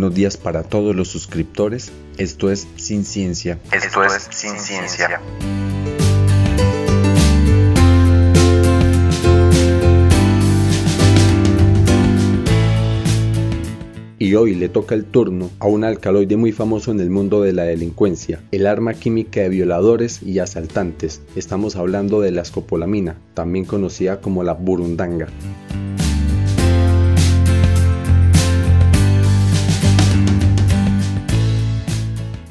buenos 0.00 0.16
días 0.16 0.38
para 0.38 0.62
todos 0.62 0.96
los 0.96 1.08
suscriptores. 1.08 1.92
Esto 2.16 2.50
es 2.50 2.66
Sin 2.76 3.04
Ciencia. 3.04 3.58
Esto 3.70 4.02
es 4.02 4.28
Sin 4.30 4.58
Ciencia. 4.58 5.20
Y 14.18 14.34
hoy 14.36 14.54
le 14.54 14.70
toca 14.70 14.94
el 14.94 15.04
turno 15.04 15.50
a 15.58 15.66
un 15.66 15.84
alcaloide 15.84 16.38
muy 16.38 16.52
famoso 16.52 16.92
en 16.92 17.00
el 17.00 17.10
mundo 17.10 17.42
de 17.42 17.52
la 17.52 17.64
delincuencia, 17.64 18.40
el 18.52 18.66
arma 18.66 18.94
química 18.94 19.42
de 19.42 19.50
violadores 19.50 20.22
y 20.22 20.38
asaltantes. 20.38 21.20
Estamos 21.36 21.76
hablando 21.76 22.22
de 22.22 22.30
la 22.30 22.40
escopolamina, 22.40 23.18
también 23.34 23.66
conocida 23.66 24.22
como 24.22 24.44
la 24.44 24.54
burundanga. 24.54 25.26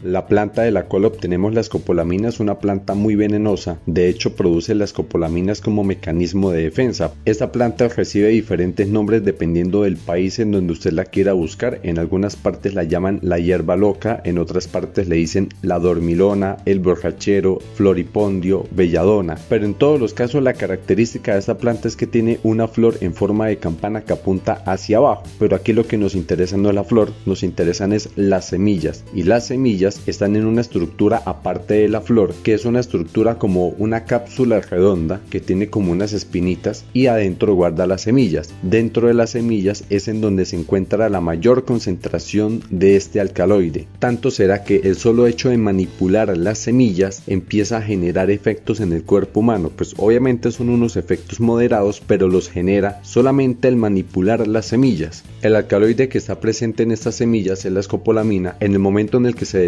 La 0.09 0.25
planta 0.25 0.63
de 0.63 0.71
la 0.71 0.85
cual 0.85 1.05
obtenemos 1.05 1.53
la 1.53 1.61
escopolamina 1.61 2.29
es 2.29 2.39
una 2.39 2.57
planta 2.57 2.95
muy 2.95 3.13
venenosa, 3.13 3.77
de 3.85 4.09
hecho 4.09 4.35
produce 4.35 4.73
las 4.73 4.89
escopolaminas 4.89 5.61
como 5.61 5.83
mecanismo 5.83 6.49
de 6.49 6.63
defensa. 6.63 7.13
Esta 7.25 7.51
planta 7.51 7.87
recibe 7.89 8.29
diferentes 8.29 8.87
nombres 8.87 9.23
dependiendo 9.23 9.83
del 9.83 9.97
país 9.97 10.39
en 10.39 10.51
donde 10.51 10.73
usted 10.73 10.93
la 10.93 11.05
quiera 11.05 11.33
buscar, 11.33 11.79
en 11.83 11.99
algunas 11.99 12.35
partes 12.35 12.73
la 12.73 12.85
llaman 12.85 13.19
la 13.21 13.37
hierba 13.37 13.75
loca, 13.75 14.19
en 14.25 14.39
otras 14.39 14.67
partes 14.67 15.07
le 15.07 15.17
dicen 15.17 15.49
la 15.61 15.77
dormilona, 15.77 16.57
el 16.65 16.79
borrachero, 16.79 17.59
floripondio, 17.75 18.65
belladona, 18.71 19.37
pero 19.47 19.65
en 19.65 19.75
todos 19.75 19.99
los 19.99 20.15
casos 20.15 20.41
la 20.41 20.53
característica 20.53 21.33
de 21.33 21.39
esta 21.39 21.59
planta 21.59 21.87
es 21.87 21.95
que 21.95 22.07
tiene 22.07 22.39
una 22.41 22.67
flor 22.67 22.95
en 23.01 23.13
forma 23.13 23.45
de 23.45 23.57
campana 23.57 24.01
que 24.01 24.13
apunta 24.13 24.63
hacia 24.65 24.97
abajo, 24.97 25.21
pero 25.37 25.55
aquí 25.55 25.71
lo 25.71 25.85
que 25.85 25.99
nos 25.99 26.15
interesa 26.15 26.57
no 26.57 26.69
es 26.69 26.75
la 26.75 26.83
flor, 26.83 27.11
nos 27.27 27.43
interesan 27.43 27.93
es 27.93 28.09
las 28.15 28.47
semillas. 28.47 29.03
Y 29.13 29.21
las 29.21 29.45
semillas 29.45 29.98
están 30.07 30.35
en 30.35 30.45
una 30.45 30.61
estructura 30.61 31.21
aparte 31.25 31.75
de 31.75 31.89
la 31.89 32.01
flor, 32.01 32.33
que 32.43 32.53
es 32.53 32.65
una 32.65 32.79
estructura 32.79 33.37
como 33.37 33.69
una 33.69 34.05
cápsula 34.05 34.61
redonda 34.61 35.21
que 35.29 35.39
tiene 35.39 35.69
como 35.69 35.91
unas 35.91 36.13
espinitas 36.13 36.85
y 36.93 37.07
adentro 37.07 37.53
guarda 37.53 37.87
las 37.87 38.01
semillas. 38.01 38.49
Dentro 38.61 39.07
de 39.07 39.13
las 39.13 39.31
semillas 39.31 39.83
es 39.89 40.07
en 40.07 40.21
donde 40.21 40.45
se 40.45 40.55
encuentra 40.57 41.09
la 41.09 41.21
mayor 41.21 41.65
concentración 41.65 42.61
de 42.69 42.95
este 42.95 43.19
alcaloide. 43.19 43.87
Tanto 43.99 44.31
será 44.31 44.63
que 44.63 44.81
el 44.83 44.95
solo 44.95 45.27
hecho 45.27 45.49
de 45.49 45.57
manipular 45.57 46.37
las 46.37 46.59
semillas 46.59 47.23
empieza 47.27 47.77
a 47.77 47.81
generar 47.81 48.31
efectos 48.31 48.79
en 48.79 48.93
el 48.93 49.03
cuerpo 49.03 49.39
humano. 49.39 49.71
Pues 49.75 49.93
obviamente 49.97 50.51
son 50.51 50.69
unos 50.69 50.97
efectos 50.97 51.39
moderados, 51.39 52.01
pero 52.05 52.27
los 52.27 52.49
genera 52.49 52.99
solamente 53.03 53.67
el 53.67 53.75
manipular 53.75 54.47
las 54.47 54.67
semillas. 54.67 55.23
El 55.41 55.55
alcaloide 55.55 56.09
que 56.09 56.17
está 56.17 56.39
presente 56.39 56.83
en 56.83 56.91
estas 56.91 57.15
semillas 57.15 57.65
es 57.65 57.71
la 57.71 57.79
escopolamina. 57.79 58.55
En 58.59 58.73
el 58.73 58.79
momento 58.79 59.17
en 59.17 59.25
el 59.25 59.35
que 59.35 59.45
se 59.45 59.59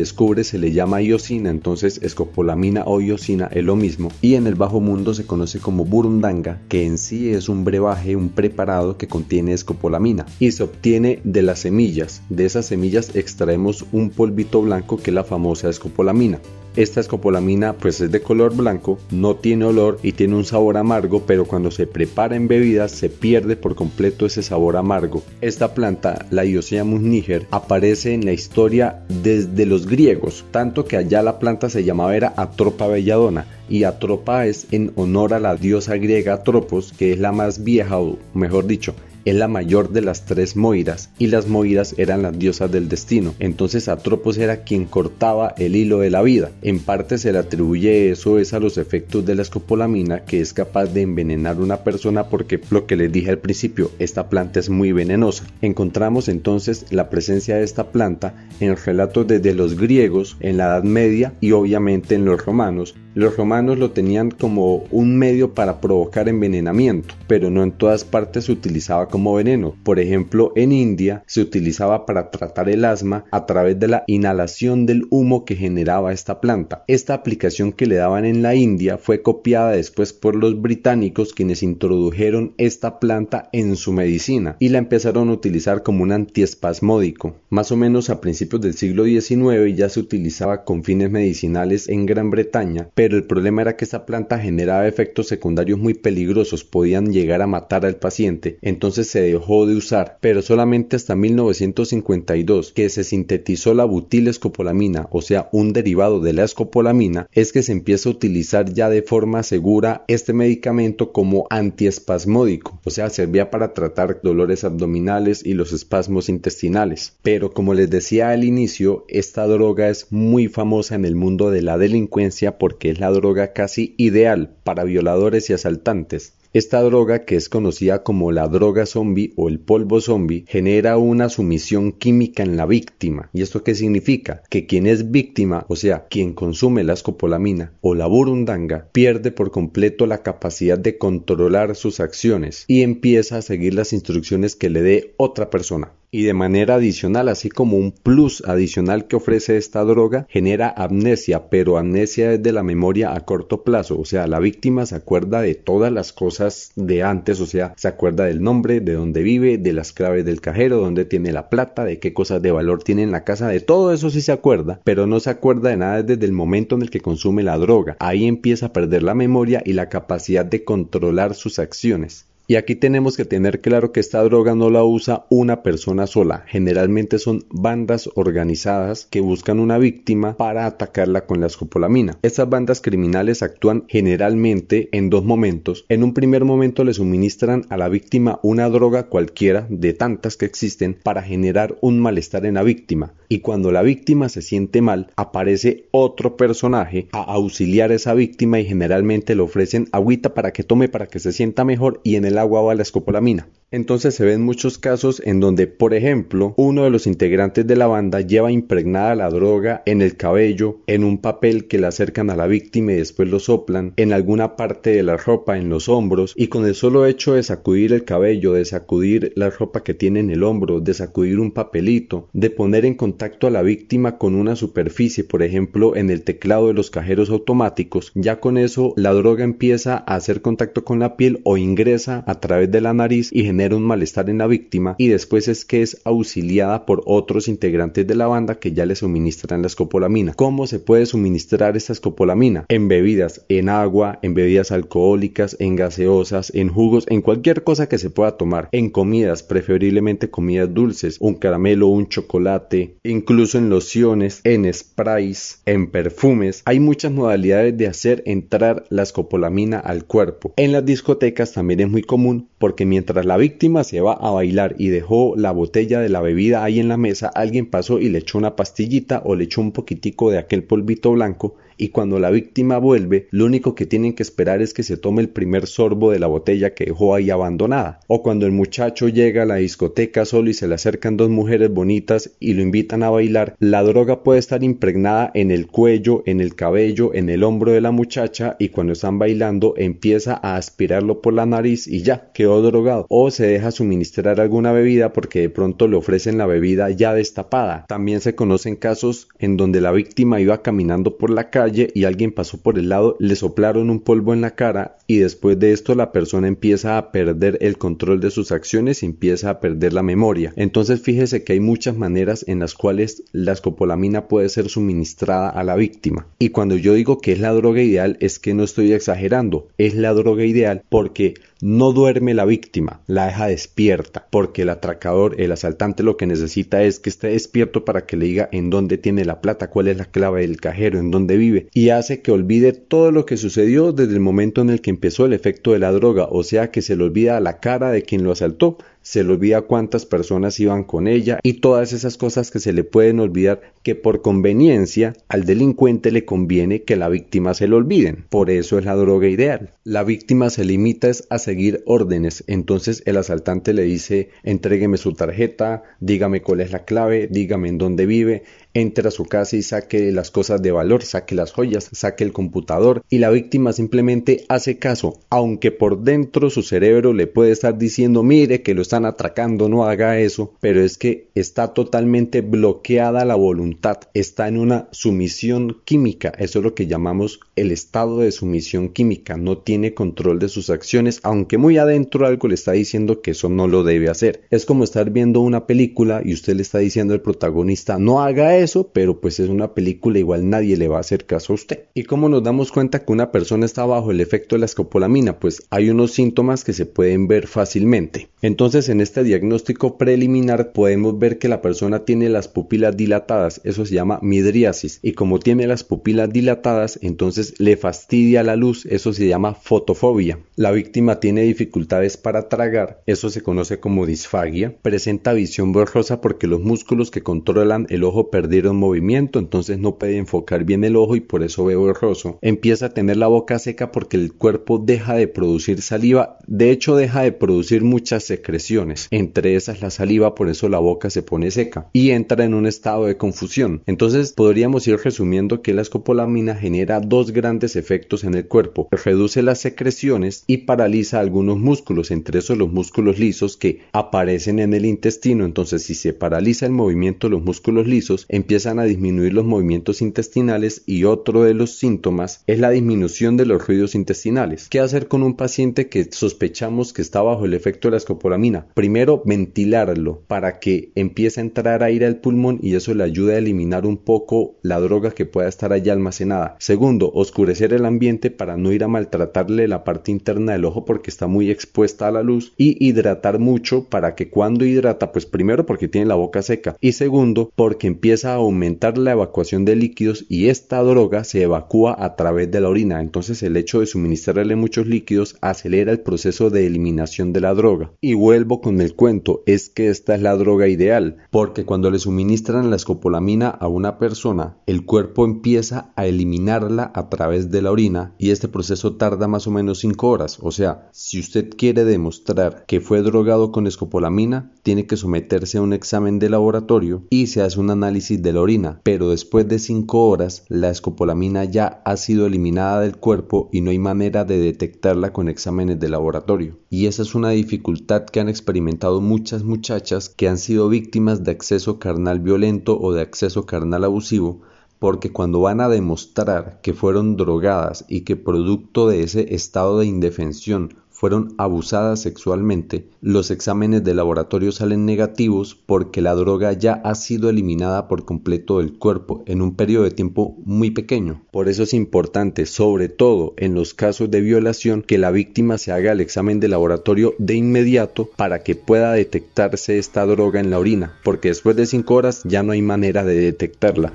se 0.43 0.59
le 0.59 0.71
llama 0.71 1.01
iosina, 1.01 1.49
entonces 1.49 1.99
escopolamina 2.03 2.83
o 2.85 3.01
iosina 3.01 3.47
es 3.47 3.63
lo 3.63 3.75
mismo. 3.75 4.11
Y 4.21 4.35
en 4.35 4.45
el 4.45 4.53
bajo 4.53 4.79
mundo 4.79 5.15
se 5.15 5.25
conoce 5.25 5.59
como 5.59 5.83
burundanga, 5.83 6.61
que 6.69 6.85
en 6.85 6.99
sí 6.99 7.31
es 7.31 7.49
un 7.49 7.63
brebaje, 7.63 8.15
un 8.15 8.29
preparado 8.29 8.97
que 8.97 9.07
contiene 9.07 9.53
escopolamina. 9.53 10.27
Y 10.39 10.51
se 10.51 10.61
obtiene 10.61 11.19
de 11.23 11.41
las 11.41 11.59
semillas. 11.59 12.21
De 12.29 12.45
esas 12.45 12.67
semillas 12.67 13.15
extraemos 13.15 13.85
un 13.91 14.11
polvito 14.11 14.61
blanco 14.61 14.97
que 14.97 15.09
es 15.09 15.15
la 15.15 15.23
famosa 15.23 15.69
escopolamina. 15.69 16.39
Esta 16.77 17.01
escopolamina 17.01 17.73
pues 17.73 17.99
es 17.99 18.11
de 18.11 18.21
color 18.21 18.55
blanco, 18.55 18.97
no 19.11 19.35
tiene 19.35 19.65
olor 19.65 19.99
y 20.03 20.13
tiene 20.13 20.35
un 20.35 20.45
sabor 20.45 20.77
amargo, 20.77 21.23
pero 21.27 21.43
cuando 21.43 21.69
se 21.69 21.85
prepara 21.85 22.37
en 22.37 22.47
bebidas 22.47 22.91
se 22.91 23.09
pierde 23.09 23.57
por 23.57 23.75
completo 23.75 24.25
ese 24.25 24.41
sabor 24.41 24.77
amargo. 24.77 25.21
Esta 25.41 25.73
planta, 25.73 26.25
la 26.29 26.45
Iosiamus 26.45 27.01
niger, 27.01 27.45
aparece 27.51 28.13
en 28.13 28.23
la 28.23 28.31
historia 28.31 29.03
desde 29.09 29.65
los 29.65 29.85
griegos, 29.85 30.45
tanto 30.51 30.85
que 30.85 30.95
allá 30.95 31.21
la 31.21 31.39
planta 31.39 31.69
se 31.69 31.83
llamaba 31.83 32.15
era 32.15 32.33
Atropa 32.37 32.87
belladona 32.87 33.47
y 33.67 33.83
Atropa 33.83 34.45
es 34.45 34.67
en 34.71 34.93
honor 34.95 35.33
a 35.33 35.39
la 35.39 35.55
diosa 35.55 35.97
griega 35.97 36.35
Atropos, 36.35 36.93
que 36.93 37.11
es 37.11 37.19
la 37.19 37.33
más 37.33 37.65
vieja 37.65 37.99
o 37.99 38.17
mejor 38.33 38.65
dicho, 38.65 38.95
es 39.25 39.35
la 39.35 39.47
mayor 39.47 39.91
de 39.91 40.01
las 40.01 40.25
tres 40.25 40.55
Moiras 40.55 41.09
y 41.17 41.27
las 41.27 41.47
Moiras 41.47 41.95
eran 41.97 42.21
las 42.21 42.37
diosas 42.37 42.71
del 42.71 42.89
destino. 42.89 43.33
Entonces 43.39 43.87
Atropos 43.87 44.37
era 44.37 44.63
quien 44.63 44.85
cortaba 44.85 45.53
el 45.57 45.75
hilo 45.75 45.99
de 45.99 46.09
la 46.09 46.21
vida. 46.21 46.51
En 46.61 46.79
parte 46.79 47.17
se 47.17 47.31
le 47.31 47.39
atribuye 47.39 48.11
eso 48.11 48.39
es 48.39 48.53
a 48.53 48.59
los 48.59 48.77
efectos 48.77 49.25
de 49.25 49.35
la 49.35 49.41
escopolamina 49.41 50.25
que 50.25 50.41
es 50.41 50.53
capaz 50.53 50.87
de 50.87 51.01
envenenar 51.01 51.57
a 51.57 51.61
una 51.61 51.83
persona 51.83 52.25
porque 52.25 52.59
lo 52.69 52.85
que 52.85 52.95
les 52.95 53.11
dije 53.11 53.29
al 53.29 53.39
principio, 53.39 53.91
esta 53.99 54.29
planta 54.29 54.59
es 54.59 54.69
muy 54.69 54.91
venenosa. 54.91 55.45
Encontramos 55.61 56.27
entonces 56.27 56.85
la 56.89 57.09
presencia 57.09 57.55
de 57.55 57.63
esta 57.63 57.91
planta 57.91 58.47
en 58.59 58.75
relatos 58.75 59.27
desde 59.27 59.53
los 59.53 59.77
griegos, 59.77 60.37
en 60.39 60.57
la 60.57 60.65
Edad 60.65 60.83
Media 60.83 61.33
y 61.41 61.51
obviamente 61.51 62.15
en 62.15 62.25
los 62.25 62.45
romanos. 62.45 62.95
Los 63.13 63.35
romanos 63.35 63.77
lo 63.77 63.91
tenían 63.91 64.31
como 64.31 64.85
un 64.89 65.17
medio 65.17 65.53
para 65.53 65.81
provocar 65.81 66.29
envenenamiento, 66.29 67.13
pero 67.27 67.49
no 67.49 67.61
en 67.61 67.73
todas 67.73 68.05
partes 68.05 68.45
se 68.45 68.53
utilizaba 68.53 69.09
como 69.11 69.35
veneno. 69.35 69.75
Por 69.83 69.99
ejemplo, 69.99 70.51
en 70.55 70.71
India 70.71 71.23
se 71.27 71.41
utilizaba 71.41 72.07
para 72.07 72.31
tratar 72.31 72.69
el 72.69 72.85
asma 72.85 73.25
a 73.29 73.45
través 73.45 73.79
de 73.79 73.87
la 73.87 74.03
inhalación 74.07 74.87
del 74.87 75.05
humo 75.11 75.45
que 75.45 75.55
generaba 75.55 76.11
esta 76.11 76.41
planta. 76.41 76.83
Esta 76.87 77.13
aplicación 77.13 77.73
que 77.73 77.85
le 77.85 77.97
daban 77.97 78.25
en 78.25 78.41
la 78.41 78.55
India 78.55 78.97
fue 78.97 79.21
copiada 79.21 79.71
después 79.71 80.13
por 80.13 80.35
los 80.35 80.59
británicos 80.59 81.33
quienes 81.33 81.61
introdujeron 81.61 82.53
esta 82.57 82.99
planta 82.99 83.49
en 83.51 83.75
su 83.75 83.91
medicina 83.93 84.55
y 84.59 84.69
la 84.69 84.79
empezaron 84.79 85.29
a 85.29 85.33
utilizar 85.33 85.83
como 85.83 86.03
un 86.03 86.11
antiespasmódico. 86.11 87.35
Más 87.49 87.71
o 87.71 87.77
menos 87.77 88.09
a 88.09 88.21
principios 88.21 88.61
del 88.61 88.73
siglo 88.73 89.05
XIX 89.05 89.75
ya 89.75 89.89
se 89.89 89.99
utilizaba 89.99 90.63
con 90.63 90.83
fines 90.83 91.11
medicinales 91.11 91.89
en 91.89 92.05
Gran 92.05 92.29
Bretaña, 92.29 92.89
pero 92.95 93.17
el 93.17 93.25
problema 93.25 93.61
era 93.61 93.75
que 93.75 93.85
esta 93.85 94.05
planta 94.05 94.39
generaba 94.39 94.87
efectos 94.87 95.27
secundarios 95.27 95.79
muy 95.79 95.93
peligrosos, 95.93 96.63
podían 96.63 97.11
llegar 97.11 97.41
a 97.41 97.47
matar 97.47 97.85
al 97.85 97.97
paciente, 97.97 98.57
entonces 98.61 99.00
se 99.03 99.21
dejó 99.21 99.65
de 99.65 99.75
usar, 99.75 100.17
pero 100.21 100.41
solamente 100.41 100.95
hasta 100.95 101.15
1952 101.15 102.73
que 102.73 102.89
se 102.89 103.03
sintetizó 103.03 103.73
la 103.73 103.85
butilescopolamina, 103.85 105.07
o 105.11 105.21
sea, 105.21 105.49
un 105.51 105.73
derivado 105.73 106.19
de 106.19 106.33
la 106.33 106.43
escopolamina, 106.43 107.27
es 107.31 107.51
que 107.51 107.63
se 107.63 107.71
empieza 107.71 108.09
a 108.09 108.11
utilizar 108.11 108.73
ya 108.73 108.89
de 108.89 109.01
forma 109.01 109.43
segura 109.43 110.05
este 110.07 110.33
medicamento 110.33 111.11
como 111.11 111.47
antiespasmódico, 111.49 112.79
o 112.83 112.89
sea, 112.89 113.09
servía 113.09 113.51
para 113.51 113.73
tratar 113.73 114.21
dolores 114.21 114.63
abdominales 114.63 115.45
y 115.45 115.53
los 115.53 115.73
espasmos 115.73 116.29
intestinales. 116.29 117.13
Pero 117.21 117.51
como 117.51 117.73
les 117.73 117.89
decía 117.89 118.29
al 118.29 118.43
inicio, 118.43 119.05
esta 119.07 119.47
droga 119.47 119.89
es 119.89 120.07
muy 120.11 120.47
famosa 120.47 120.95
en 120.95 121.05
el 121.05 121.15
mundo 121.15 121.51
de 121.51 121.61
la 121.61 121.77
delincuencia 121.77 122.57
porque 122.57 122.89
es 122.89 122.99
la 122.99 123.11
droga 123.11 123.53
casi 123.53 123.93
ideal 123.97 124.51
para 124.63 124.83
violadores 124.83 125.49
y 125.49 125.53
asaltantes. 125.53 126.33
Esta 126.53 126.81
droga, 126.81 127.23
que 127.23 127.37
es 127.37 127.47
conocida 127.47 128.03
como 128.03 128.33
la 128.33 128.49
droga 128.49 128.85
zombie 128.85 129.31
o 129.37 129.47
el 129.47 129.61
polvo 129.61 130.01
zombie, 130.01 130.43
genera 130.49 130.97
una 130.97 131.29
sumisión 131.29 131.93
química 131.93 132.43
en 132.43 132.57
la 132.57 132.65
víctima. 132.65 133.29
¿Y 133.31 133.41
esto 133.41 133.63
qué 133.63 133.73
significa? 133.73 134.43
Que 134.49 134.65
quien 134.65 134.85
es 134.85 135.11
víctima, 135.11 135.65
o 135.69 135.77
sea, 135.77 136.07
quien 136.09 136.33
consume 136.33 136.83
la 136.83 136.91
escopolamina 136.91 137.71
o 137.79 137.95
la 137.95 138.05
burundanga, 138.07 138.89
pierde 138.91 139.31
por 139.31 139.51
completo 139.51 140.07
la 140.07 140.23
capacidad 140.23 140.77
de 140.77 140.97
controlar 140.97 141.77
sus 141.77 142.01
acciones 142.01 142.65
y 142.67 142.81
empieza 142.81 143.37
a 143.37 143.41
seguir 143.41 143.73
las 143.73 143.93
instrucciones 143.93 144.57
que 144.57 144.69
le 144.69 144.81
dé 144.81 145.13
otra 145.15 145.49
persona 145.49 145.93
y 146.11 146.23
de 146.23 146.33
manera 146.33 146.75
adicional, 146.75 147.29
así 147.29 147.49
como 147.49 147.77
un 147.77 147.91
plus 147.91 148.43
adicional 148.45 149.07
que 149.07 149.15
ofrece 149.15 149.55
esta 149.55 149.83
droga, 149.83 150.27
genera 150.29 150.73
amnesia, 150.75 151.49
pero 151.49 151.77
amnesia 151.77 152.33
es 152.33 152.43
de 152.43 152.51
la 152.51 152.63
memoria 152.63 153.15
a 153.15 153.21
corto 153.21 153.63
plazo, 153.63 153.97
o 153.97 154.03
sea, 154.03 154.27
la 154.27 154.39
víctima 154.39 154.85
se 154.85 154.95
acuerda 154.95 155.41
de 155.41 155.55
todas 155.55 155.91
las 155.91 156.11
cosas 156.11 156.71
de 156.75 157.01
antes, 157.03 157.39
o 157.39 157.45
sea, 157.45 157.73
se 157.77 157.87
acuerda 157.87 158.25
del 158.25 158.41
nombre, 158.41 158.81
de 158.81 158.93
dónde 158.93 159.23
vive, 159.23 159.57
de 159.57 159.71
las 159.71 159.93
claves 159.93 160.25
del 160.25 160.41
cajero, 160.41 160.77
dónde 160.77 161.05
tiene 161.05 161.31
la 161.31 161.49
plata, 161.49 161.85
de 161.85 161.99
qué 161.99 162.13
cosas 162.13 162.41
de 162.41 162.51
valor 162.51 162.83
tiene 162.83 163.03
en 163.03 163.11
la 163.11 163.23
casa, 163.23 163.47
de 163.47 163.61
todo 163.61 163.93
eso 163.93 164.09
sí 164.09 164.21
se 164.21 164.33
acuerda, 164.33 164.81
pero 164.83 165.07
no 165.07 165.21
se 165.21 165.29
acuerda 165.29 165.69
de 165.69 165.77
nada 165.77 166.03
desde 166.03 166.25
el 166.25 166.33
momento 166.33 166.75
en 166.75 166.81
el 166.81 166.89
que 166.89 166.99
consume 166.99 167.43
la 167.43 167.57
droga. 167.57 167.95
Ahí 167.99 168.25
empieza 168.25 168.67
a 168.67 168.73
perder 168.73 169.03
la 169.03 169.15
memoria 169.15 169.61
y 169.65 169.73
la 169.73 169.87
capacidad 169.87 170.45
de 170.45 170.65
controlar 170.65 171.35
sus 171.35 171.59
acciones. 171.59 172.25
Y 172.51 172.57
aquí 172.57 172.75
tenemos 172.75 173.15
que 173.15 173.23
tener 173.23 173.61
claro 173.61 173.93
que 173.93 174.01
esta 174.01 174.21
droga 174.21 174.55
no 174.55 174.69
la 174.69 174.83
usa 174.83 175.25
una 175.29 175.63
persona 175.63 176.05
sola, 176.05 176.43
generalmente 176.47 177.17
son 177.17 177.45
bandas 177.49 178.09
organizadas 178.15 179.07
que 179.09 179.21
buscan 179.21 179.57
una 179.57 179.77
víctima 179.77 180.35
para 180.35 180.65
atacarla 180.65 181.25
con 181.25 181.39
la 181.39 181.47
escopolamina. 181.47 182.17
Estas 182.23 182.49
bandas 182.49 182.81
criminales 182.81 183.41
actúan 183.41 183.85
generalmente 183.87 184.89
en 184.91 185.09
dos 185.09 185.23
momentos. 185.23 185.85
En 185.87 186.03
un 186.03 186.13
primer 186.13 186.43
momento 186.43 186.83
le 186.83 186.93
suministran 186.93 187.67
a 187.69 187.77
la 187.77 187.87
víctima 187.87 188.41
una 188.43 188.67
droga 188.67 189.03
cualquiera 189.03 189.65
de 189.69 189.93
tantas 189.93 190.35
que 190.35 190.45
existen 190.45 190.97
para 191.01 191.23
generar 191.23 191.77
un 191.79 192.01
malestar 192.01 192.45
en 192.45 192.55
la 192.55 192.63
víctima. 192.63 193.13
Y 193.29 193.39
cuando 193.39 193.71
la 193.71 193.81
víctima 193.81 194.27
se 194.27 194.41
siente 194.41 194.81
mal, 194.81 195.07
aparece 195.15 195.85
otro 195.91 196.35
personaje 196.35 197.07
a 197.13 197.21
auxiliar 197.21 197.91
a 197.91 197.95
esa 197.95 198.13
víctima 198.13 198.59
y 198.59 198.65
generalmente 198.65 199.35
le 199.35 199.41
ofrecen 199.41 199.87
agüita 199.93 200.33
para 200.33 200.51
que 200.51 200.65
tome 200.65 200.89
para 200.89 201.07
que 201.07 201.19
se 201.19 201.31
sienta 201.31 201.63
mejor 201.63 202.01
y 202.03 202.15
en 202.15 202.25
el 202.25 202.40
agua 202.41 202.61
va 202.61 202.75
la 202.75 202.81
escopolamina. 202.83 203.47
Entonces 203.73 204.15
se 204.15 204.25
ven 204.25 204.41
muchos 204.41 204.77
casos 204.77 205.21
en 205.25 205.39
donde, 205.39 205.65
por 205.65 205.93
ejemplo, 205.93 206.53
uno 206.57 206.83
de 206.83 206.89
los 206.89 207.07
integrantes 207.07 207.65
de 207.65 207.77
la 207.77 207.87
banda 207.87 208.19
lleva 208.19 208.51
impregnada 208.51 209.15
la 209.15 209.29
droga 209.29 209.81
en 209.85 210.01
el 210.01 210.17
cabello, 210.17 210.81
en 210.87 211.05
un 211.05 211.19
papel 211.19 211.69
que 211.69 211.79
le 211.79 211.87
acercan 211.87 212.29
a 212.29 212.35
la 212.35 212.47
víctima 212.47 212.91
y 212.91 212.97
después 212.97 213.29
lo 213.29 213.39
soplan, 213.39 213.93
en 213.95 214.11
alguna 214.11 214.57
parte 214.57 214.89
de 214.89 215.03
la 215.03 215.15
ropa, 215.15 215.57
en 215.57 215.69
los 215.69 215.87
hombros, 215.87 216.33
y 216.35 216.47
con 216.47 216.65
el 216.65 216.75
solo 216.75 217.05
hecho 217.05 217.35
de 217.35 217.43
sacudir 217.43 217.93
el 217.93 218.03
cabello, 218.03 218.51
de 218.51 218.65
sacudir 218.65 219.31
la 219.37 219.49
ropa 219.49 219.85
que 219.85 219.93
tiene 219.93 220.19
en 220.19 220.31
el 220.31 220.43
hombro, 220.43 220.81
de 220.81 220.93
sacudir 220.93 221.39
un 221.39 221.51
papelito, 221.51 222.27
de 222.33 222.49
poner 222.49 222.83
en 222.83 222.95
contacto 222.95 223.47
a 223.47 223.51
la 223.51 223.61
víctima 223.61 224.17
con 224.17 224.35
una 224.35 224.57
superficie, 224.57 225.23
por 225.23 225.43
ejemplo, 225.43 225.95
en 225.95 226.09
el 226.09 226.23
teclado 226.23 226.67
de 226.67 226.73
los 226.73 226.91
cajeros 226.91 227.29
automáticos, 227.29 228.11
ya 228.15 228.41
con 228.41 228.57
eso 228.57 228.93
la 228.97 229.13
droga 229.13 229.45
empieza 229.45 229.93
a 229.95 230.15
hacer 230.15 230.41
contacto 230.41 230.83
con 230.83 230.99
la 230.99 231.15
piel 231.15 231.39
o 231.45 231.55
ingresa 231.55 232.25
a 232.27 232.41
través 232.41 232.69
de 232.69 232.81
la 232.81 232.93
nariz 232.93 233.29
y 233.31 233.45
genera 233.45 233.60
un 233.69 233.83
malestar 233.83 234.29
en 234.29 234.39
la 234.39 234.47
víctima 234.47 234.95
y 234.97 235.07
después 235.07 235.47
es 235.47 235.65
que 235.65 235.81
es 235.81 236.01
auxiliada 236.03 236.85
por 236.85 237.03
otros 237.05 237.47
integrantes 237.47 238.07
de 238.07 238.15
la 238.15 238.27
banda 238.27 238.55
que 238.55 238.73
ya 238.73 238.85
le 238.85 238.95
suministran 238.95 239.61
la 239.61 239.67
escopolamina. 239.67 240.33
¿Cómo 240.33 240.67
se 240.67 240.79
puede 240.79 241.05
suministrar 241.05 241.77
esta 241.77 241.93
escopolamina? 241.93 242.65
En 242.67 242.87
bebidas, 242.87 243.45
en 243.49 243.69
agua, 243.69 244.19
en 244.21 244.33
bebidas 244.33 244.71
alcohólicas, 244.71 245.55
en 245.59 245.75
gaseosas, 245.75 246.51
en 246.55 246.69
jugos, 246.69 247.05
en 247.07 247.21
cualquier 247.21 247.63
cosa 247.63 247.87
que 247.87 247.97
se 247.97 248.09
pueda 248.09 248.37
tomar, 248.37 248.69
en 248.71 248.89
comidas, 248.89 249.43
preferiblemente 249.43 250.29
comidas 250.29 250.73
dulces, 250.73 251.17
un 251.19 251.35
caramelo, 251.35 251.87
un 251.87 252.07
chocolate, 252.07 252.95
incluso 253.03 253.57
en 253.57 253.69
lociones, 253.69 254.41
en 254.43 254.71
sprays, 254.73 255.61
en 255.65 255.91
perfumes. 255.91 256.63
Hay 256.65 256.79
muchas 256.79 257.11
modalidades 257.11 257.77
de 257.77 257.87
hacer 257.87 258.23
entrar 258.25 258.85
la 258.89 259.03
escopolamina 259.03 259.79
al 259.79 260.05
cuerpo. 260.05 260.53
En 260.57 260.71
las 260.71 260.85
discotecas 260.85 261.53
también 261.53 261.81
es 261.81 261.89
muy 261.89 262.01
común 262.01 262.49
porque 262.57 262.85
mientras 262.85 263.25
la 263.25 263.37
víctima 263.37 263.50
se 263.83 264.01
va 264.01 264.13
a 264.13 264.31
bailar 264.31 264.75
y 264.77 264.89
dejó 264.89 265.35
la 265.35 265.51
botella 265.51 265.99
de 265.99 266.09
la 266.09 266.21
bebida 266.21 266.63
ahí 266.63 266.79
en 266.79 266.87
la 266.87 266.97
mesa, 266.97 267.31
alguien 267.33 267.65
pasó 267.65 267.99
y 267.99 268.09
le 268.09 268.19
echó 268.19 268.37
una 268.37 268.55
pastillita 268.55 269.21
o 269.25 269.35
le 269.35 269.45
echó 269.45 269.61
un 269.61 269.71
poquitico 269.71 270.31
de 270.31 270.37
aquel 270.37 270.63
polvito 270.63 271.11
blanco 271.11 271.55
y 271.81 271.89
cuando 271.89 272.19
la 272.19 272.29
víctima 272.29 272.77
vuelve, 272.77 273.27
lo 273.31 273.47
único 273.47 273.73
que 273.73 273.87
tienen 273.87 274.13
que 274.13 274.21
esperar 274.21 274.61
es 274.61 274.75
que 274.75 274.83
se 274.83 274.97
tome 274.97 275.23
el 275.23 275.29
primer 275.29 275.65
sorbo 275.65 276.11
de 276.11 276.19
la 276.19 276.27
botella 276.27 276.75
que 276.75 276.85
dejó 276.85 277.15
ahí 277.15 277.31
abandonada. 277.31 278.01
O 278.05 278.21
cuando 278.21 278.45
el 278.45 278.51
muchacho 278.51 279.09
llega 279.09 279.41
a 279.41 279.45
la 279.47 279.55
discoteca 279.55 280.25
solo 280.25 280.51
y 280.51 280.53
se 280.53 280.67
le 280.67 280.75
acercan 280.75 281.17
dos 281.17 281.31
mujeres 281.31 281.73
bonitas 281.73 282.35
y 282.39 282.53
lo 282.53 282.61
invitan 282.61 283.01
a 283.01 283.09
bailar, 283.09 283.55
la 283.57 283.81
droga 283.81 284.21
puede 284.21 284.37
estar 284.37 284.63
impregnada 284.63 285.31
en 285.33 285.49
el 285.49 285.65
cuello, 285.65 286.21
en 286.27 286.39
el 286.39 286.53
cabello, 286.53 287.15
en 287.15 287.31
el 287.31 287.43
hombro 287.43 287.71
de 287.71 287.81
la 287.81 287.89
muchacha 287.89 288.57
y 288.59 288.69
cuando 288.69 288.93
están 288.93 289.17
bailando 289.17 289.73
empieza 289.75 290.39
a 290.39 290.57
aspirarlo 290.57 291.19
por 291.23 291.33
la 291.33 291.47
nariz 291.47 291.87
y 291.87 292.03
ya 292.03 292.31
quedó 292.31 292.61
drogado. 292.61 293.07
O 293.09 293.31
se 293.31 293.47
deja 293.47 293.71
suministrar 293.71 294.39
alguna 294.39 294.71
bebida 294.71 295.13
porque 295.13 295.41
de 295.41 295.49
pronto 295.49 295.87
le 295.87 295.97
ofrecen 295.97 296.37
la 296.37 296.45
bebida 296.45 296.91
ya 296.91 297.15
destapada. 297.15 297.85
También 297.87 298.21
se 298.21 298.35
conocen 298.35 298.75
casos 298.75 299.29
en 299.39 299.57
donde 299.57 299.81
la 299.81 299.91
víctima 299.91 300.39
iba 300.39 300.61
caminando 300.61 301.17
por 301.17 301.31
la 301.31 301.49
calle 301.49 301.70
y 301.93 302.03
alguien 302.05 302.31
pasó 302.31 302.57
por 302.61 302.77
el 302.77 302.89
lado, 302.89 303.15
le 303.19 303.35
soplaron 303.35 303.89
un 303.89 303.99
polvo 303.99 304.33
en 304.33 304.41
la 304.41 304.55
cara 304.55 304.97
y 305.07 305.17
después 305.17 305.59
de 305.59 305.71
esto 305.71 305.95
la 305.95 306.11
persona 306.11 306.47
empieza 306.47 306.97
a 306.97 307.11
perder 307.11 307.57
el 307.61 307.77
control 307.77 308.19
de 308.19 308.31
sus 308.31 308.51
acciones 308.51 309.03
y 309.03 309.05
empieza 309.05 309.49
a 309.49 309.59
perder 309.59 309.93
la 309.93 310.03
memoria. 310.03 310.53
Entonces 310.55 311.01
fíjese 311.01 311.43
que 311.43 311.53
hay 311.53 311.59
muchas 311.59 311.95
maneras 311.97 312.45
en 312.47 312.59
las 312.59 312.73
cuales 312.73 313.23
la 313.31 313.51
escopolamina 313.51 314.27
puede 314.27 314.49
ser 314.49 314.69
suministrada 314.69 315.49
a 315.49 315.63
la 315.63 315.75
víctima. 315.75 316.27
Y 316.39 316.49
cuando 316.49 316.75
yo 316.77 316.93
digo 316.93 317.19
que 317.19 317.31
es 317.33 317.39
la 317.39 317.53
droga 317.53 317.81
ideal 317.81 318.17
es 318.19 318.39
que 318.39 318.53
no 318.53 318.63
estoy 318.63 318.93
exagerando, 318.93 319.67
es 319.77 319.95
la 319.95 320.13
droga 320.13 320.45
ideal 320.45 320.83
porque 320.89 321.33
no 321.61 321.91
duerme 321.93 322.33
la 322.33 322.45
víctima, 322.45 323.01
la 323.07 323.27
deja 323.27 323.47
despierta, 323.47 324.27
porque 324.29 324.63
el 324.63 324.69
atracador, 324.69 325.39
el 325.39 325.51
asaltante 325.51 326.03
lo 326.03 326.17
que 326.17 326.27
necesita 326.27 326.83
es 326.83 326.99
que 326.99 327.09
esté 327.09 327.27
despierto 327.27 327.85
para 327.85 328.05
que 328.05 328.17
le 328.17 328.25
diga 328.25 328.49
en 328.51 328.69
dónde 328.69 328.97
tiene 328.97 329.25
la 329.25 329.41
plata, 329.41 329.69
cuál 329.69 329.87
es 329.87 329.97
la 329.97 330.05
clave 330.05 330.41
del 330.41 330.59
cajero, 330.59 330.99
en 330.99 331.11
dónde 331.11 331.37
vive, 331.37 331.67
y 331.73 331.89
hace 331.89 332.21
que 332.21 332.31
olvide 332.31 332.73
todo 332.73 333.11
lo 333.11 333.25
que 333.25 333.37
sucedió 333.37 333.91
desde 333.91 334.13
el 334.13 334.19
momento 334.19 334.61
en 334.61 334.69
el 334.69 334.81
que 334.81 334.89
empezó 334.89 335.25
el 335.25 335.33
efecto 335.33 335.73
de 335.73 335.79
la 335.79 335.91
droga, 335.91 336.27
o 336.29 336.43
sea 336.43 336.71
que 336.71 336.81
se 336.81 336.95
le 336.95 337.03
olvida 337.03 337.39
la 337.39 337.59
cara 337.59 337.91
de 337.91 338.03
quien 338.03 338.23
lo 338.23 338.31
asaltó, 338.31 338.77
se 339.01 339.23
le 339.23 339.31
olvida 339.31 339.61
cuántas 339.61 340.05
personas 340.05 340.59
iban 340.59 340.83
con 340.83 341.07
ella 341.07 341.39
y 341.43 341.53
todas 341.53 341.93
esas 341.93 342.17
cosas 342.17 342.51
que 342.51 342.59
se 342.59 342.73
le 342.73 342.83
pueden 342.83 343.19
olvidar 343.19 343.61
que 343.83 343.95
por 343.95 344.21
conveniencia 344.21 345.13
al 345.27 345.45
delincuente 345.45 346.11
le 346.11 346.25
conviene 346.25 346.83
que 346.83 346.95
la 346.95 347.09
víctima 347.09 347.53
se 347.53 347.67
lo 347.67 347.77
olviden. 347.77 348.25
Por 348.29 348.49
eso 348.49 348.77
es 348.77 348.85
la 348.85 348.95
droga 348.95 349.27
ideal. 349.27 349.71
La 349.83 350.03
víctima 350.03 350.49
se 350.49 350.65
limita 350.65 351.01
a 351.29 351.39
seguir 351.39 351.81
órdenes. 351.85 352.43
Entonces 352.47 353.01
el 353.05 353.17
asaltante 353.17 353.73
le 353.73 353.83
dice 353.83 354.29
entrégueme 354.43 354.97
su 354.97 355.13
tarjeta, 355.13 355.83
dígame 355.99 356.41
cuál 356.41 356.61
es 356.61 356.71
la 356.71 356.85
clave, 356.85 357.27
dígame 357.31 357.69
en 357.69 357.77
dónde 357.77 358.05
vive, 358.05 358.43
entre 358.73 359.07
a 359.07 359.11
su 359.11 359.25
casa 359.25 359.55
y 359.55 359.61
saque 359.61 360.11
las 360.11 360.31
cosas 360.31 360.61
de 360.61 360.71
valor, 360.71 361.03
saque 361.03 361.35
las 361.35 361.51
joyas, 361.51 361.89
saque 361.91 362.23
el 362.23 362.33
computador 362.33 363.03
y 363.09 363.19
la 363.19 363.29
víctima 363.29 363.73
simplemente 363.73 364.45
hace 364.49 364.79
caso, 364.79 365.19
aunque 365.29 365.71
por 365.71 366.03
dentro 366.03 366.49
su 366.49 366.63
cerebro 366.63 367.13
le 367.13 367.27
puede 367.27 367.51
estar 367.51 367.77
diciendo 367.77 368.23
mire 368.23 368.61
que 368.61 368.73
lo 368.73 368.81
están 368.81 369.05
atracando, 369.05 369.69
no 369.69 369.85
haga 369.85 370.19
eso, 370.19 370.53
pero 370.59 370.81
es 370.81 370.97
que 370.97 371.27
está 371.35 371.73
totalmente 371.73 372.41
bloqueada 372.41 373.25
la 373.25 373.35
voluntad, 373.35 373.97
está 374.13 374.47
en 374.47 374.57
una 374.57 374.87
sumisión 374.91 375.81
química, 375.85 376.33
eso 376.37 376.59
es 376.59 376.63
lo 376.63 376.75
que 376.75 376.87
llamamos 376.87 377.39
el 377.55 377.71
estado 377.71 378.19
de 378.19 378.31
sumisión 378.31 378.89
química, 378.89 379.37
no 379.37 379.57
tiene 379.57 379.93
control 379.93 380.39
de 380.39 380.49
sus 380.49 380.69
acciones, 380.69 381.19
aunque 381.23 381.57
muy 381.57 381.77
adentro 381.77 382.25
algo 382.25 382.47
le 382.47 382.55
está 382.55 382.71
diciendo 382.73 383.21
que 383.21 383.31
eso 383.31 383.49
no 383.49 383.67
lo 383.67 383.83
debe 383.83 384.09
hacer. 384.09 384.41
Es 384.49 384.65
como 384.65 384.83
estar 384.83 385.09
viendo 385.09 385.41
una 385.41 385.67
película 385.67 386.21
y 386.23 386.33
usted 386.33 386.55
le 386.55 386.61
está 386.61 386.79
diciendo 386.79 387.13
al 387.13 387.21
protagonista 387.21 387.97
no 387.97 388.21
haga 388.21 388.57
eso, 388.57 388.60
pero 388.93 389.19
pues 389.19 389.39
es 389.39 389.49
una 389.49 389.73
película, 389.73 390.19
igual 390.19 390.49
nadie 390.49 390.77
le 390.77 390.87
va 390.87 390.97
a 390.97 391.01
hacer 391.01 391.25
caso 391.25 391.53
a 391.53 391.55
usted. 391.55 391.85
¿Y 391.93 392.03
cómo 392.03 392.29
nos 392.29 392.43
damos 392.43 392.71
cuenta 392.71 393.03
que 393.03 393.11
una 393.11 393.31
persona 393.31 393.65
está 393.65 393.85
bajo 393.85 394.11
el 394.11 394.21
efecto 394.21 394.55
de 394.55 394.59
la 394.59 394.65
escopolamina? 394.65 395.39
Pues 395.39 395.63
hay 395.71 395.89
unos 395.89 396.11
síntomas 396.11 396.63
que 396.63 396.73
se 396.73 396.85
pueden 396.85 397.27
ver 397.27 397.47
fácilmente. 397.47 398.29
Entonces 398.41 398.89
en 398.89 399.01
este 399.01 399.23
diagnóstico 399.23 399.97
preliminar 399.97 400.73
podemos 400.73 401.17
ver 401.17 401.39
que 401.39 401.47
la 401.47 401.61
persona 401.61 402.05
tiene 402.05 402.29
las 402.29 402.47
pupilas 402.47 402.95
dilatadas, 402.95 403.61
eso 403.63 403.85
se 403.85 403.95
llama 403.95 404.19
midriasis, 404.21 404.99
y 405.01 405.13
como 405.13 405.39
tiene 405.39 405.67
las 405.67 405.83
pupilas 405.83 406.31
dilatadas, 406.31 406.99
entonces 407.01 407.59
le 407.59 407.77
fastidia 407.77 408.43
la 408.43 408.55
luz, 408.55 408.85
eso 408.85 409.13
se 409.13 409.27
llama 409.27 409.55
fotofobia. 409.55 410.39
La 410.55 410.71
víctima 410.71 411.19
tiene 411.19 411.41
dificultades 411.43 412.17
para 412.17 412.47
tragar, 412.47 413.01
eso 413.05 413.29
se 413.29 413.41
conoce 413.41 413.79
como 413.79 414.05
disfagia, 414.05 414.75
presenta 414.81 415.33
visión 415.33 415.71
borrosa 415.71 416.21
porque 416.21 416.47
los 416.47 416.61
músculos 416.61 417.11
que 417.11 417.23
controlan 417.23 417.87
el 417.89 418.03
ojo 418.03 418.29
perdieron 418.29 418.50
movimiento, 418.73 419.39
entonces 419.39 419.79
no 419.79 419.97
puede 419.97 420.17
enfocar 420.17 420.63
bien 420.65 420.83
el 420.83 420.95
ojo 420.95 421.15
y 421.15 421.21
por 421.21 421.43
eso 421.43 421.65
ve 421.65 421.75
borroso. 421.75 422.37
Empieza 422.41 422.87
a 422.87 422.93
tener 422.93 423.17
la 423.17 423.27
boca 423.27 423.59
seca 423.59 423.91
porque 423.91 424.17
el 424.17 424.33
cuerpo 424.33 424.77
deja 424.77 425.15
de 425.15 425.27
producir 425.27 425.81
saliva, 425.81 426.37
de 426.47 426.71
hecho 426.71 426.95
deja 426.95 427.21
de 427.21 427.31
producir 427.31 427.83
muchas 427.83 428.23
secreciones, 428.23 429.07
entre 429.11 429.55
esas 429.55 429.81
la 429.81 429.89
saliva, 429.89 430.35
por 430.35 430.49
eso 430.49 430.69
la 430.69 430.79
boca 430.79 431.09
se 431.09 431.23
pone 431.23 431.51
seca 431.51 431.89
y 431.93 432.11
entra 432.11 432.43
en 432.43 432.53
un 432.53 432.65
estado 432.65 433.05
de 433.05 433.17
confusión. 433.17 433.81
Entonces 433.85 434.33
podríamos 434.33 434.87
ir 434.87 434.97
resumiendo 434.97 435.61
que 435.61 435.73
la 435.73 435.81
escopolamina 435.81 436.55
genera 436.55 436.99
dos 436.99 437.31
grandes 437.31 437.75
efectos 437.75 438.23
en 438.23 438.33
el 438.33 438.47
cuerpo, 438.47 438.87
reduce 438.91 439.41
las 439.41 439.59
secreciones 439.59 440.43
y 440.47 440.57
paraliza 440.57 441.19
algunos 441.19 441.57
músculos, 441.57 442.11
entre 442.11 442.39
esos 442.39 442.57
los 442.57 442.71
músculos 442.71 443.19
lisos 443.19 443.57
que 443.57 443.81
aparecen 443.93 444.59
en 444.59 444.73
el 444.73 444.85
intestino, 444.85 445.45
entonces 445.45 445.83
si 445.83 445.95
se 445.95 446.13
paraliza 446.13 446.65
el 446.65 446.71
movimiento 446.71 447.27
de 447.27 447.31
los 447.31 447.43
músculos 447.43 447.87
lisos, 447.87 448.25
empiezan 448.41 448.79
a 448.79 448.85
disminuir 448.85 449.33
los 449.33 449.45
movimientos 449.45 450.01
intestinales 450.01 450.81
y 450.87 451.03
otro 451.03 451.43
de 451.43 451.53
los 451.53 451.77
síntomas 451.77 452.43
es 452.47 452.57
la 452.57 452.71
disminución 452.71 453.37
de 453.37 453.45
los 453.45 453.67
ruidos 453.67 453.93
intestinales. 453.93 454.67
¿Qué 454.67 454.79
hacer 454.79 455.07
con 455.07 455.21
un 455.21 455.35
paciente 455.35 455.89
que 455.89 456.07
sospechamos 456.11 456.91
que 456.91 457.03
está 457.03 457.21
bajo 457.21 457.45
el 457.45 457.53
efecto 457.53 457.87
de 457.87 457.91
la 457.91 457.97
escopolamina? 457.97 458.65
Primero, 458.73 459.21
ventilarlo 459.23 460.23
para 460.27 460.59
que 460.59 460.91
empiece 460.95 461.39
a 461.39 461.43
entrar 461.43 461.83
aire 461.83 462.07
al 462.07 462.17
pulmón 462.17 462.59
y 462.63 462.73
eso 462.73 462.95
le 462.95 463.03
ayude 463.03 463.35
a 463.35 463.37
eliminar 463.37 463.85
un 463.85 463.97
poco 463.97 464.55
la 464.63 464.79
droga 464.79 465.11
que 465.11 465.27
pueda 465.27 465.47
estar 465.47 465.71
allá 465.71 465.93
almacenada. 465.93 466.55
Segundo, 466.59 467.11
oscurecer 467.13 467.73
el 467.73 467.85
ambiente 467.85 468.31
para 468.31 468.57
no 468.57 468.71
ir 468.71 468.83
a 468.83 468.87
maltratarle 468.87 469.67
la 469.67 469.83
parte 469.83 470.11
interna 470.11 470.53
del 470.53 470.65
ojo 470.65 470.83
porque 470.83 471.11
está 471.11 471.27
muy 471.27 471.51
expuesta 471.51 472.07
a 472.07 472.11
la 472.11 472.23
luz 472.23 472.53
y 472.57 472.83
hidratar 472.83 473.37
mucho 473.37 473.85
para 473.85 474.15
que 474.15 474.31
cuando 474.31 474.65
hidrata, 474.65 475.11
pues 475.11 475.27
primero 475.27 475.67
porque 475.67 475.87
tiene 475.87 476.07
la 476.07 476.15
boca 476.15 476.41
seca 476.41 476.75
y 476.81 476.93
segundo 476.93 477.51
porque 477.55 477.85
empieza 477.85 478.30
a 478.33 478.37
aumentar 478.37 478.97
la 478.97 479.11
evacuación 479.11 479.65
de 479.65 479.75
líquidos 479.75 480.25
y 480.29 480.47
esta 480.47 480.81
droga 480.83 481.23
se 481.23 481.41
evacúa 481.41 481.95
a 481.97 482.15
través 482.15 482.51
de 482.51 482.61
la 482.61 482.69
orina. 482.69 483.01
Entonces 483.01 483.43
el 483.43 483.57
hecho 483.57 483.79
de 483.79 483.85
suministrarle 483.85 484.55
muchos 484.55 484.87
líquidos 484.87 485.37
acelera 485.41 485.91
el 485.91 486.01
proceso 486.01 486.49
de 486.49 486.65
eliminación 486.65 487.33
de 487.33 487.41
la 487.41 487.53
droga. 487.53 487.91
Y 488.01 488.13
vuelvo 488.13 488.61
con 488.61 488.81
el 488.81 488.95
cuento, 488.95 489.43
es 489.45 489.69
que 489.69 489.89
esta 489.89 490.15
es 490.15 490.21
la 490.21 490.35
droga 490.35 490.67
ideal, 490.67 491.17
porque 491.29 491.65
cuando 491.65 491.91
le 491.91 491.99
suministran 491.99 492.69
la 492.69 492.75
escopolamina 492.75 493.49
a 493.49 493.67
una 493.67 493.97
persona, 493.97 494.57
el 494.65 494.85
cuerpo 494.85 495.25
empieza 495.25 495.91
a 495.95 496.05
eliminarla 496.05 496.91
a 496.93 497.09
través 497.09 497.51
de 497.51 497.61
la 497.61 497.71
orina 497.71 498.13
y 498.17 498.31
este 498.31 498.47
proceso 498.47 498.95
tarda 498.95 499.27
más 499.27 499.47
o 499.47 499.51
menos 499.51 499.79
5 499.79 500.07
horas. 500.07 500.37
O 500.41 500.51
sea, 500.51 500.89
si 500.91 501.19
usted 501.19 501.49
quiere 501.55 501.83
demostrar 501.83 502.65
que 502.67 502.81
fue 502.81 503.01
drogado 503.01 503.51
con 503.51 503.67
escopolamina, 503.67 504.51
tiene 504.63 504.85
que 504.85 504.97
someterse 504.97 505.57
a 505.57 505.61
un 505.61 505.73
examen 505.73 506.19
de 506.19 506.29
laboratorio 506.29 507.03
y 507.09 507.27
se 507.27 507.41
hace 507.41 507.59
un 507.59 507.69
análisis 507.69 508.20
de 508.21 508.33
la 508.33 508.41
orina, 508.41 508.81
pero 508.83 509.09
después 509.09 509.47
de 509.47 509.59
5 509.59 510.07
horas 510.07 510.45
la 510.49 510.69
escopolamina 510.69 511.45
ya 511.45 511.81
ha 511.85 511.97
sido 511.97 512.25
eliminada 512.25 512.81
del 512.81 512.97
cuerpo 512.97 513.49
y 513.51 513.61
no 513.61 513.71
hay 513.71 513.79
manera 513.79 514.23
de 514.25 514.39
detectarla 514.39 515.13
con 515.13 515.29
exámenes 515.29 515.79
de 515.79 515.89
laboratorio. 515.89 516.57
Y 516.69 516.87
esa 516.87 517.01
es 517.01 517.15
una 517.15 517.29
dificultad 517.31 518.05
que 518.05 518.19
han 518.19 518.29
experimentado 518.29 519.01
muchas 519.01 519.43
muchachas 519.43 520.09
que 520.09 520.27
han 520.27 520.37
sido 520.37 520.69
víctimas 520.69 521.23
de 521.23 521.31
acceso 521.31 521.79
carnal 521.79 522.19
violento 522.19 522.79
o 522.79 522.93
de 522.93 523.01
acceso 523.01 523.45
carnal 523.45 523.83
abusivo 523.83 524.41
porque 524.81 525.11
cuando 525.11 525.41
van 525.41 525.61
a 525.61 525.69
demostrar 525.69 526.59
que 526.63 526.73
fueron 526.73 527.15
drogadas 527.15 527.85
y 527.87 528.01
que 528.01 528.15
producto 528.15 528.87
de 528.87 529.03
ese 529.03 529.35
estado 529.35 529.77
de 529.77 529.85
indefensión 529.85 530.73
fueron 531.01 531.33
abusadas 531.39 531.99
sexualmente, 531.99 532.85
los 533.01 533.31
exámenes 533.31 533.83
de 533.83 533.95
laboratorio 533.95 534.51
salen 534.51 534.85
negativos 534.85 535.55
porque 535.55 535.99
la 535.99 536.13
droga 536.13 536.53
ya 536.53 536.73
ha 536.73 536.93
sido 536.93 537.31
eliminada 537.31 537.87
por 537.87 538.05
completo 538.05 538.59
del 538.59 538.77
cuerpo 538.77 539.23
en 539.25 539.41
un 539.41 539.55
periodo 539.55 539.85
de 539.85 539.89
tiempo 539.89 540.37
muy 540.45 540.69
pequeño. 540.69 541.23
Por 541.31 541.49
eso 541.49 541.63
es 541.63 541.73
importante, 541.73 542.45
sobre 542.45 542.87
todo 542.87 543.33
en 543.37 543.55
los 543.55 543.73
casos 543.73 544.11
de 544.11 544.21
violación, 544.21 544.83
que 544.83 544.99
la 544.99 545.09
víctima 545.09 545.57
se 545.57 545.71
haga 545.71 545.93
el 545.93 546.01
examen 546.01 546.39
de 546.39 546.49
laboratorio 546.49 547.15
de 547.17 547.33
inmediato 547.33 548.07
para 548.15 548.43
que 548.43 548.53
pueda 548.53 548.93
detectarse 548.93 549.79
esta 549.79 550.05
droga 550.05 550.39
en 550.39 550.51
la 550.51 550.59
orina, 550.59 550.99
porque 551.03 551.29
después 551.29 551.55
de 551.55 551.65
5 551.65 551.95
horas 551.95 552.21
ya 552.25 552.43
no 552.43 552.51
hay 552.51 552.61
manera 552.61 553.03
de 553.03 553.15
detectarla. 553.15 553.91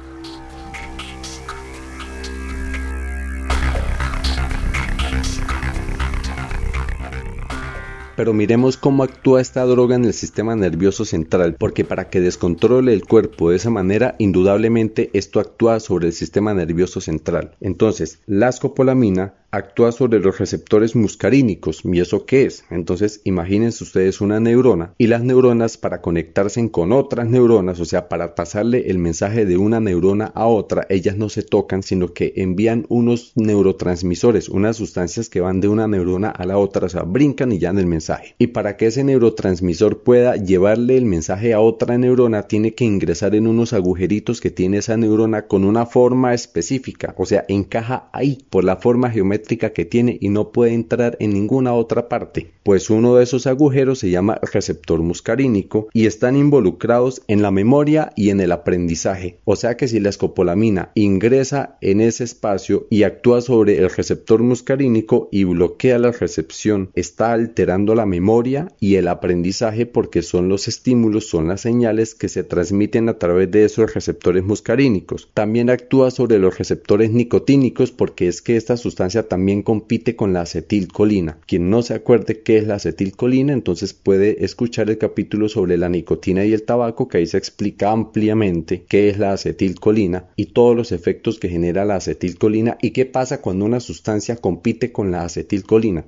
Pero 8.17 8.33
miremos 8.33 8.79
cómo 8.79 9.03
actúa 9.03 9.43
esta 9.43 9.65
droga 9.65 9.95
en 9.95 10.07
el 10.07 10.15
sistema 10.15 10.57
nervioso 10.57 11.05
central, 11.05 11.55
porque 11.59 11.85
para 11.85 12.09
que 12.09 12.21
descontrole 12.21 12.95
el 12.95 13.05
cuerpo 13.05 13.51
de 13.51 13.57
esa 13.57 13.71
manera, 13.71 14.17
indudablemente 14.19 15.11
esto 15.13 15.39
actúa 15.39 15.81
sobre 15.81 16.07
el 16.07 16.13
sistema 16.15 16.55
nervioso 16.55 17.03
central. 17.03 17.53
Entonces, 17.61 18.21
la 18.27 18.49
escopolamina 18.49 19.35
actúa 19.51 19.93
sobre 19.93 20.21
los 20.21 20.39
receptores 20.39 20.97
muscarínicos. 20.97 21.83
¿Y 21.85 22.01
eso 22.01 22.27
qué 22.27 22.45
es? 22.45 22.65
Entonces, 22.71 23.21
imagínense 23.25 23.85
ustedes 23.85 24.21
una 24.21 24.41
neurona 24.41 24.95
y 24.99 25.07
las 25.07 25.23
neuronas 25.23 25.77
para 25.77 26.01
conectarse 26.01 26.57
con 26.71 26.93
otras 26.93 27.29
neuronas, 27.29 27.81
o 27.81 27.85
sea, 27.85 28.09
para 28.09 28.35
pasarle 28.35 28.91
el 28.91 28.99
mensaje 28.99 29.45
de 29.45 29.57
una 29.57 29.81
neurona 29.81 30.33
a 30.35 30.47
otra, 30.47 30.87
ellas 30.89 31.17
no 31.17 31.29
se 31.29 31.43
tocan, 31.43 31.83
sino 31.83 32.13
que 32.13 32.33
envían 32.37 32.87
unos 32.89 33.33
neurotransmisores, 33.35 34.49
unas 34.49 34.77
sustancias 34.77 35.29
que 35.29 35.41
van 35.41 35.61
de 35.61 35.69
una 35.69 35.87
neurona 35.87 36.31
a 36.31 36.47
la 36.47 36.59
otra, 36.59 36.87
o 36.87 36.89
sea, 36.89 37.03
brincan 37.03 37.53
y 37.53 37.59
ya 37.59 37.71
en 37.71 37.79
el 37.79 37.87
mensaje. 37.87 38.35
Y 38.39 38.49
para 38.49 38.77
que 38.77 38.87
ese 38.87 39.05
neurotransmisor 39.05 40.03
pueda 40.03 40.37
llevarle 40.37 40.97
el 40.97 41.05
mensaje 41.05 41.53
a 41.53 41.61
otra 41.61 41.99
neurona, 41.99 42.45
tiene 42.45 42.75
que 42.75 42.85
ingresar 42.85 43.35
en 43.35 43.47
unos 43.47 43.73
agujeritos 43.73 44.41
que 44.41 44.51
tiene 44.51 44.79
esa 44.79 44.97
neurona 44.97 45.47
con 45.47 45.65
una 45.65 45.87
forma 45.87 46.33
específica, 46.35 47.15
o 47.19 47.27
sea, 47.27 47.45
encaja 47.49 48.09
ahí 48.13 48.39
por 48.51 48.65
la 48.65 48.77
forma 48.77 49.11
geométrica 49.11 49.46
que 49.47 49.85
tiene 49.85 50.19
y 50.21 50.29
no 50.29 50.51
puede 50.51 50.75
entrar 50.75 51.17
en 51.21 51.33
ninguna 51.33 51.73
otra 51.73 52.09
parte, 52.09 52.51
pues 52.65 52.91
uno 52.91 53.15
de 53.15 53.23
esos 53.23 53.47
agujeros 53.47 54.01
se 54.01 54.11
llama 54.11 54.41
receptor 54.53 55.01
muscarínico 55.01 55.89
y 55.93 56.07
están 56.07 56.37
involucrados 56.37 57.23
en 57.29 57.43
la 57.43 57.53
memoria 57.53 58.13
y 58.17 58.31
en 58.31 58.41
el 58.41 58.51
aprendizaje. 58.51 59.39
O 59.45 59.55
sea 59.55 59.77
que 59.77 59.87
si 59.87 60.01
la 60.01 60.09
escopolamina 60.09 60.91
ingresa 60.95 61.79
en 61.81 62.01
ese 62.01 62.25
espacio 62.25 62.87
y 62.91 63.05
actúa 63.05 63.41
sobre 63.41 63.79
el 63.79 63.89
receptor 63.89 64.43
muscarínico 64.43 65.29
y 65.31 65.45
bloquea 65.45 65.99
la 65.99 66.11
recepción, 66.11 66.91
está 66.95 67.33
alterando 67.33 67.95
la 67.95 68.07
memoria 68.07 68.73
y 68.81 68.97
el 68.97 69.07
aprendizaje 69.07 69.87
porque 69.87 70.23
son 70.23 70.49
los 70.49 70.67
estímulos, 70.67 71.29
son 71.29 71.47
las 71.47 71.61
señales 71.61 72.15
que 72.17 72.29
se 72.29 72.43
transmiten 72.43 73.09
a 73.09 73.19
través 73.19 73.51
de 73.51 73.65
esos 73.65 73.95
receptores 73.95 74.43
muscarínicos. 74.43 75.31
También 75.35 75.71
actúa 75.71 76.11
sobre 76.11 76.39
los 76.39 76.59
receptores 76.59 77.13
nicotínicos 77.13 77.93
porque 77.93 78.27
es 78.27 78.43
que 78.43 78.57
esta 78.57 78.77
sustancia 78.77 79.26
también 79.29 79.63
compite 79.63 80.17
con 80.17 80.33
la 80.33 80.43
acetilcolina. 80.43 81.39
Quien 81.47 81.71
no 81.71 81.83
se 81.83 81.95
acuerde 81.95 82.43
qué 82.43 82.59
es 82.59 82.67
la 82.67 82.77
acetilcolina, 82.77 83.53
entonces 83.53 83.95
puede 83.95 84.45
escuchar 84.45 84.91
el 84.91 84.99
capítulo 84.99 85.49
sobre 85.49 85.77
la 85.77 85.89
nicotina 85.89 86.45
y 86.45 86.53
el 86.53 86.63
tabaco, 86.63 87.09
que 87.09 87.19
ahí 87.19 87.27
se 87.27 87.39
explica 87.39 87.91
ampliamente 87.91 88.85
qué 88.89 89.09
es 89.09 89.19
la 89.19 89.33
acetilcolina 89.33 90.29
y 90.37 90.47
todos 90.47 90.77
los 90.77 90.93
efectos 90.93 91.39
que 91.39 91.49
genera 91.49 91.85
la 91.85 91.97
acetilcolina 91.97 92.79
y 92.81 92.91
qué 92.91 93.07
pasa 93.07 93.41
cuando 93.41 93.65
una 93.65 93.81
sustancia 93.81 94.37
compite 94.37 94.93
con 94.93 95.11
la 95.11 95.25
acetilcolina 95.25 96.05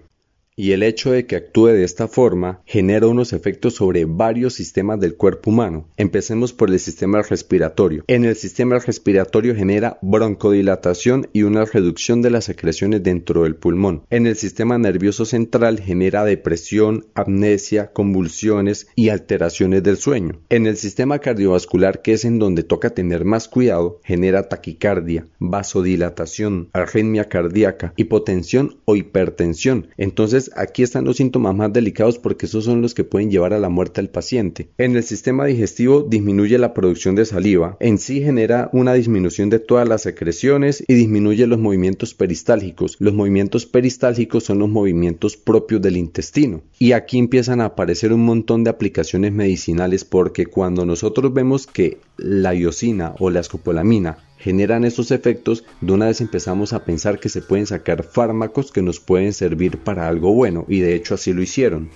y 0.59 0.73
el 0.73 0.83
hecho 0.83 1.13
de 1.13 1.25
que 1.25 1.37
actúe 1.37 1.69
de 1.69 1.85
esta 1.85 2.09
forma 2.09 2.63
genera 2.67 3.07
unos 3.07 3.33
efectos 3.33 3.75
sobre 3.75 4.07
varios 4.07 4.55
sistemas 4.55 4.99
del 4.99 5.15
cuerpo 5.15 5.51
humano. 5.51 5.87
Empecemos 5.97 6.53
por 6.53 6.69
el 6.69 6.81
sistema 6.81 7.23
respiratorio. 7.23 8.03
En 8.09 8.25
el 8.25 8.35
sistema 8.35 8.81
respiratorio 8.81 9.55
genera 9.55 9.99
broncodilatación 10.03 11.29
y 11.33 11.45
una 11.45 11.65
reducción 11.65 12.23
de 12.23 12.31
las 12.31 12.47
secreciones 12.47 13.05
dentro 13.05 13.45
del 13.45 13.55
pulmón. 13.55 14.03
En 14.11 14.27
el 14.27 14.35
sistema 14.35 14.79
nervioso 14.79 15.25
central 15.25 15.79
genera 15.79 16.25
depresión, 16.25 17.07
amnesia, 17.15 17.93
convulsiones 17.93 18.89
y 18.97 19.11
alteraciones 19.11 19.85
del 19.85 19.97
sueño. 19.97 20.41
En 20.49 20.67
el 20.67 20.77
sistema 20.77 21.21
cardiovascular, 21.21 22.03
que 22.03 22.15
es 22.15 22.25
en 22.25 22.41
donde 22.41 22.65
toca 22.65 22.91
tener 22.91 23.25
más 23.25 23.47
cuidado, 23.47 24.01
genera 24.03 24.49
taquicardia, 24.49 25.29
vasodilatación, 25.39 26.69
arritmia 26.73 27.29
cardíaca, 27.29 27.93
hipotensión 27.95 28.79
o 28.87 28.97
hipertensión. 28.97 29.87
Entonces 29.97 30.48
aquí 30.57 30.83
están 30.83 31.05
los 31.05 31.17
síntomas 31.17 31.55
más 31.55 31.73
delicados 31.73 32.19
porque 32.19 32.47
esos 32.47 32.65
son 32.65 32.83
los 32.83 32.95
que 32.95 33.05
pueden 33.05 33.31
llevar 33.31 33.53
a 33.53 33.59
la 33.59 33.69
muerte 33.69 34.01
al 34.01 34.09
paciente. 34.09 34.69
En 34.79 34.97
el 34.97 35.03
sistema 35.03 35.45
digestivo 35.47 36.03
disminuye 36.03 36.59
la 36.59 36.75
producción 36.75 37.15
de 37.15 37.25
saliva, 37.25 37.77
en 37.81 37.99
sí 37.99 38.21
genera 38.21 38.71
una 38.73 38.95
disminución 38.95 39.51
de 39.51 39.59
todas 39.59 39.89
las 39.89 40.03
secreciones 40.03 40.85
y 40.87 40.95
disminuye 40.95 41.47
los 41.47 41.59
movimientos 41.59 42.15
peristálgicos. 42.15 42.97
Los 42.99 43.15
movimientos 43.15 43.67
peristálgicos 43.67 44.45
son 44.45 44.59
los 44.59 44.69
movimientos 44.69 45.37
propios 45.37 45.83
del 45.83 45.97
intestino. 45.97 46.63
Y 46.79 46.93
aquí 46.93 47.19
empiezan 47.19 47.61
a 47.61 47.67
aparecer 47.67 48.13
un 48.13 48.25
montón 48.25 48.65
de 48.65 48.71
aplicaciones 48.71 49.33
medicinales 49.33 50.05
porque 50.05 50.47
cuando 50.47 50.85
nosotros 50.87 51.33
vemos 51.33 51.67
que 51.67 51.99
la 52.17 52.55
iosina 52.55 53.15
o 53.19 53.31
la 53.31 53.41
escopolamina 53.41 54.19
generan 54.39 54.85
estos 54.85 55.11
efectos, 55.11 55.65
de 55.81 55.93
una 55.93 56.07
vez 56.07 56.21
empezamos 56.21 56.73
a 56.73 56.85
pensar 56.85 57.19
que 57.19 57.29
se 57.29 57.43
pueden 57.43 57.67
sacar 57.67 58.03
fármacos 58.03 58.73
que 58.73 58.83
nos 58.83 59.01
pueden 59.01 59.33
servir 59.33 59.79
para 59.79 60.09
algo 60.09 60.33
bueno, 60.33 60.65
y 60.69 60.81
de 60.81 60.95
hecho 60.95 61.15
así 61.15 61.33
lo 61.33 61.43
hicieron. 61.43 61.91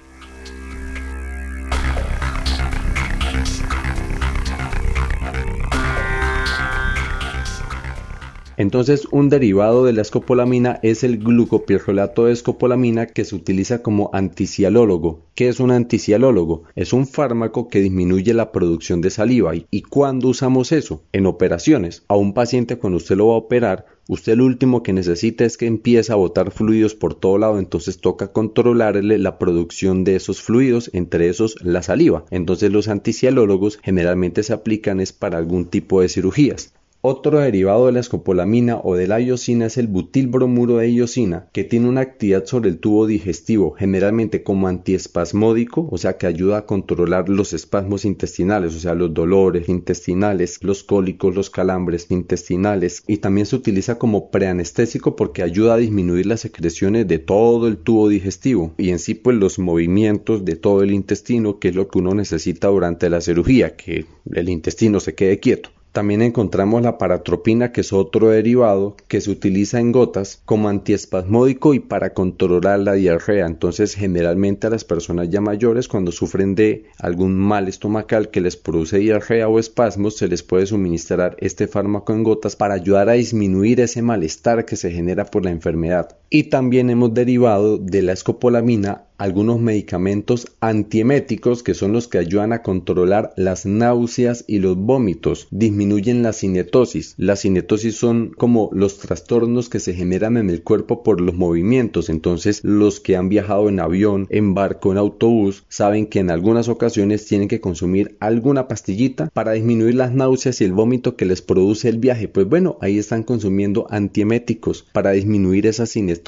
Entonces, 8.62 9.08
un 9.10 9.28
derivado 9.28 9.84
de 9.84 9.92
la 9.92 10.02
escopolamina 10.02 10.78
es 10.84 11.02
el 11.02 11.18
glucopirrolato 11.18 12.26
de 12.26 12.32
escopolamina 12.32 13.06
que 13.06 13.24
se 13.24 13.34
utiliza 13.34 13.82
como 13.82 14.10
anticialólogo. 14.12 15.26
¿Qué 15.34 15.48
es 15.48 15.58
un 15.58 15.72
anticialólogo? 15.72 16.62
Es 16.76 16.92
un 16.92 17.08
fármaco 17.08 17.66
que 17.66 17.80
disminuye 17.80 18.32
la 18.34 18.52
producción 18.52 19.00
de 19.00 19.10
saliva. 19.10 19.54
¿Y 19.68 19.82
cuándo 19.82 20.28
usamos 20.28 20.70
eso? 20.70 21.02
En 21.10 21.26
operaciones. 21.26 22.04
A 22.06 22.14
un 22.14 22.34
paciente 22.34 22.76
cuando 22.76 22.98
usted 22.98 23.16
lo 23.16 23.26
va 23.26 23.34
a 23.34 23.38
operar, 23.38 23.86
Usted 24.08 24.36
lo 24.36 24.44
último 24.46 24.82
que 24.82 24.92
necesita 24.92 25.44
es 25.44 25.56
que 25.56 25.66
empiece 25.66 26.12
a 26.12 26.16
botar 26.16 26.50
fluidos 26.50 26.96
por 26.96 27.14
todo 27.14 27.38
lado, 27.38 27.60
entonces 27.60 28.00
toca 28.00 28.32
controlarle 28.32 29.16
la 29.16 29.38
producción 29.38 30.02
de 30.02 30.16
esos 30.16 30.42
fluidos, 30.42 30.90
entre 30.92 31.28
esos 31.28 31.56
la 31.62 31.82
saliva. 31.82 32.24
Entonces 32.30 32.72
los 32.72 32.88
anticialólogos 32.88 33.78
generalmente 33.82 34.42
se 34.42 34.54
aplican 34.54 35.00
es 35.00 35.12
para 35.12 35.38
algún 35.38 35.66
tipo 35.66 36.00
de 36.00 36.08
cirugías. 36.08 36.74
Otro 37.04 37.40
derivado 37.40 37.86
de 37.86 37.92
la 37.92 37.98
escopolamina 37.98 38.80
o 38.80 38.94
de 38.94 39.08
la 39.08 39.20
iosina 39.20 39.66
es 39.66 39.76
el 39.76 39.88
butilbromuro 39.88 40.76
de 40.76 40.88
iosina, 40.88 41.48
que 41.52 41.64
tiene 41.64 41.88
una 41.88 42.02
actividad 42.02 42.46
sobre 42.46 42.70
el 42.70 42.78
tubo 42.78 43.08
digestivo, 43.08 43.72
generalmente 43.72 44.44
como 44.44 44.68
antiespasmódico, 44.68 45.88
o 45.90 45.98
sea 45.98 46.16
que 46.16 46.28
ayuda 46.28 46.58
a 46.58 46.66
controlar 46.66 47.28
los 47.28 47.54
espasmos 47.54 48.04
intestinales, 48.04 48.76
o 48.76 48.78
sea 48.78 48.94
los 48.94 49.12
dolores 49.12 49.68
intestinales, 49.68 50.62
los 50.62 50.84
cólicos, 50.84 51.34
los 51.34 51.50
calambres 51.50 52.08
intestinales, 52.08 53.02
y 53.08 53.16
también 53.16 53.46
se 53.46 53.56
utiliza 53.56 53.98
como 53.98 54.30
preanestésico 54.30 55.16
porque 55.16 55.42
ayuda 55.42 55.74
a 55.74 55.78
disminuir 55.78 56.26
las 56.26 56.42
secreciones 56.42 57.08
de 57.08 57.18
todo 57.18 57.66
el 57.66 57.78
tubo 57.78 58.08
digestivo 58.08 58.74
y 58.78 58.90
en 58.90 59.00
sí 59.00 59.16
pues 59.16 59.36
los 59.36 59.58
movimientos 59.58 60.44
de 60.44 60.54
todo 60.54 60.84
el 60.84 60.92
intestino, 60.92 61.58
que 61.58 61.70
es 61.70 61.74
lo 61.74 61.88
que 61.88 61.98
uno 61.98 62.14
necesita 62.14 62.68
durante 62.68 63.10
la 63.10 63.20
cirugía, 63.20 63.74
que 63.74 64.06
el 64.32 64.48
intestino 64.48 65.00
se 65.00 65.16
quede 65.16 65.40
quieto. 65.40 65.70
También 65.92 66.22
encontramos 66.22 66.80
la 66.80 66.96
paratropina, 66.96 67.70
que 67.70 67.82
es 67.82 67.92
otro 67.92 68.30
derivado 68.30 68.96
que 69.08 69.20
se 69.20 69.30
utiliza 69.30 69.78
en 69.78 69.92
gotas 69.92 70.40
como 70.46 70.70
antiespasmódico 70.70 71.74
y 71.74 71.80
para 71.80 72.14
controlar 72.14 72.80
la 72.80 72.94
diarrea. 72.94 73.46
Entonces, 73.46 73.94
generalmente 73.94 74.66
a 74.66 74.70
las 74.70 74.84
personas 74.84 75.28
ya 75.28 75.42
mayores, 75.42 75.88
cuando 75.88 76.10
sufren 76.10 76.54
de 76.54 76.86
algún 76.98 77.38
mal 77.38 77.68
estomacal 77.68 78.30
que 78.30 78.40
les 78.40 78.56
produce 78.56 79.00
diarrea 79.00 79.48
o 79.48 79.58
espasmos, 79.58 80.16
se 80.16 80.28
les 80.28 80.42
puede 80.42 80.64
suministrar 80.64 81.36
este 81.40 81.68
fármaco 81.68 82.14
en 82.14 82.24
gotas 82.24 82.56
para 82.56 82.72
ayudar 82.72 83.10
a 83.10 83.12
disminuir 83.12 83.78
ese 83.80 84.00
malestar 84.00 84.64
que 84.64 84.76
se 84.76 84.90
genera 84.90 85.26
por 85.26 85.44
la 85.44 85.50
enfermedad. 85.50 86.16
Y 86.34 86.44
también 86.44 86.88
hemos 86.88 87.12
derivado 87.12 87.76
de 87.76 88.00
la 88.00 88.14
escopolamina 88.14 89.04
algunos 89.18 89.60
medicamentos 89.60 90.48
antieméticos 90.60 91.62
que 91.62 91.74
son 91.74 91.92
los 91.92 92.08
que 92.08 92.18
ayudan 92.18 92.52
a 92.52 92.62
controlar 92.62 93.32
las 93.36 93.66
náuseas 93.66 94.44
y 94.48 94.58
los 94.58 94.76
vómitos, 94.76 95.46
disminuyen 95.52 96.24
la 96.24 96.32
cinetosis. 96.32 97.14
La 97.18 97.36
cinetosis 97.36 97.94
son 97.94 98.32
como 98.36 98.68
los 98.72 98.98
trastornos 98.98 99.68
que 99.68 99.78
se 99.78 99.94
generan 99.94 100.38
en 100.38 100.50
el 100.50 100.62
cuerpo 100.62 101.04
por 101.04 101.20
los 101.20 101.36
movimientos, 101.36 102.08
entonces 102.08 102.64
los 102.64 102.98
que 102.98 103.14
han 103.14 103.28
viajado 103.28 103.68
en 103.68 103.78
avión, 103.78 104.26
en 104.30 104.54
barco, 104.54 104.90
en 104.90 104.98
autobús, 104.98 105.64
saben 105.68 106.06
que 106.06 106.18
en 106.18 106.30
algunas 106.30 106.68
ocasiones 106.68 107.26
tienen 107.26 107.46
que 107.46 107.60
consumir 107.60 108.16
alguna 108.18 108.66
pastillita 108.66 109.30
para 109.32 109.52
disminuir 109.52 109.94
las 109.94 110.12
náuseas 110.12 110.60
y 110.60 110.64
el 110.64 110.72
vómito 110.72 111.14
que 111.14 111.26
les 111.26 111.42
produce 111.42 111.88
el 111.88 111.98
viaje. 111.98 112.26
Pues 112.26 112.48
bueno, 112.48 112.76
ahí 112.80 112.98
están 112.98 113.22
consumiendo 113.22 113.86
antieméticos 113.90 114.84
para 114.92 115.12
disminuir 115.12 115.66
esa 115.66 115.86
cinetosis. 115.86 116.21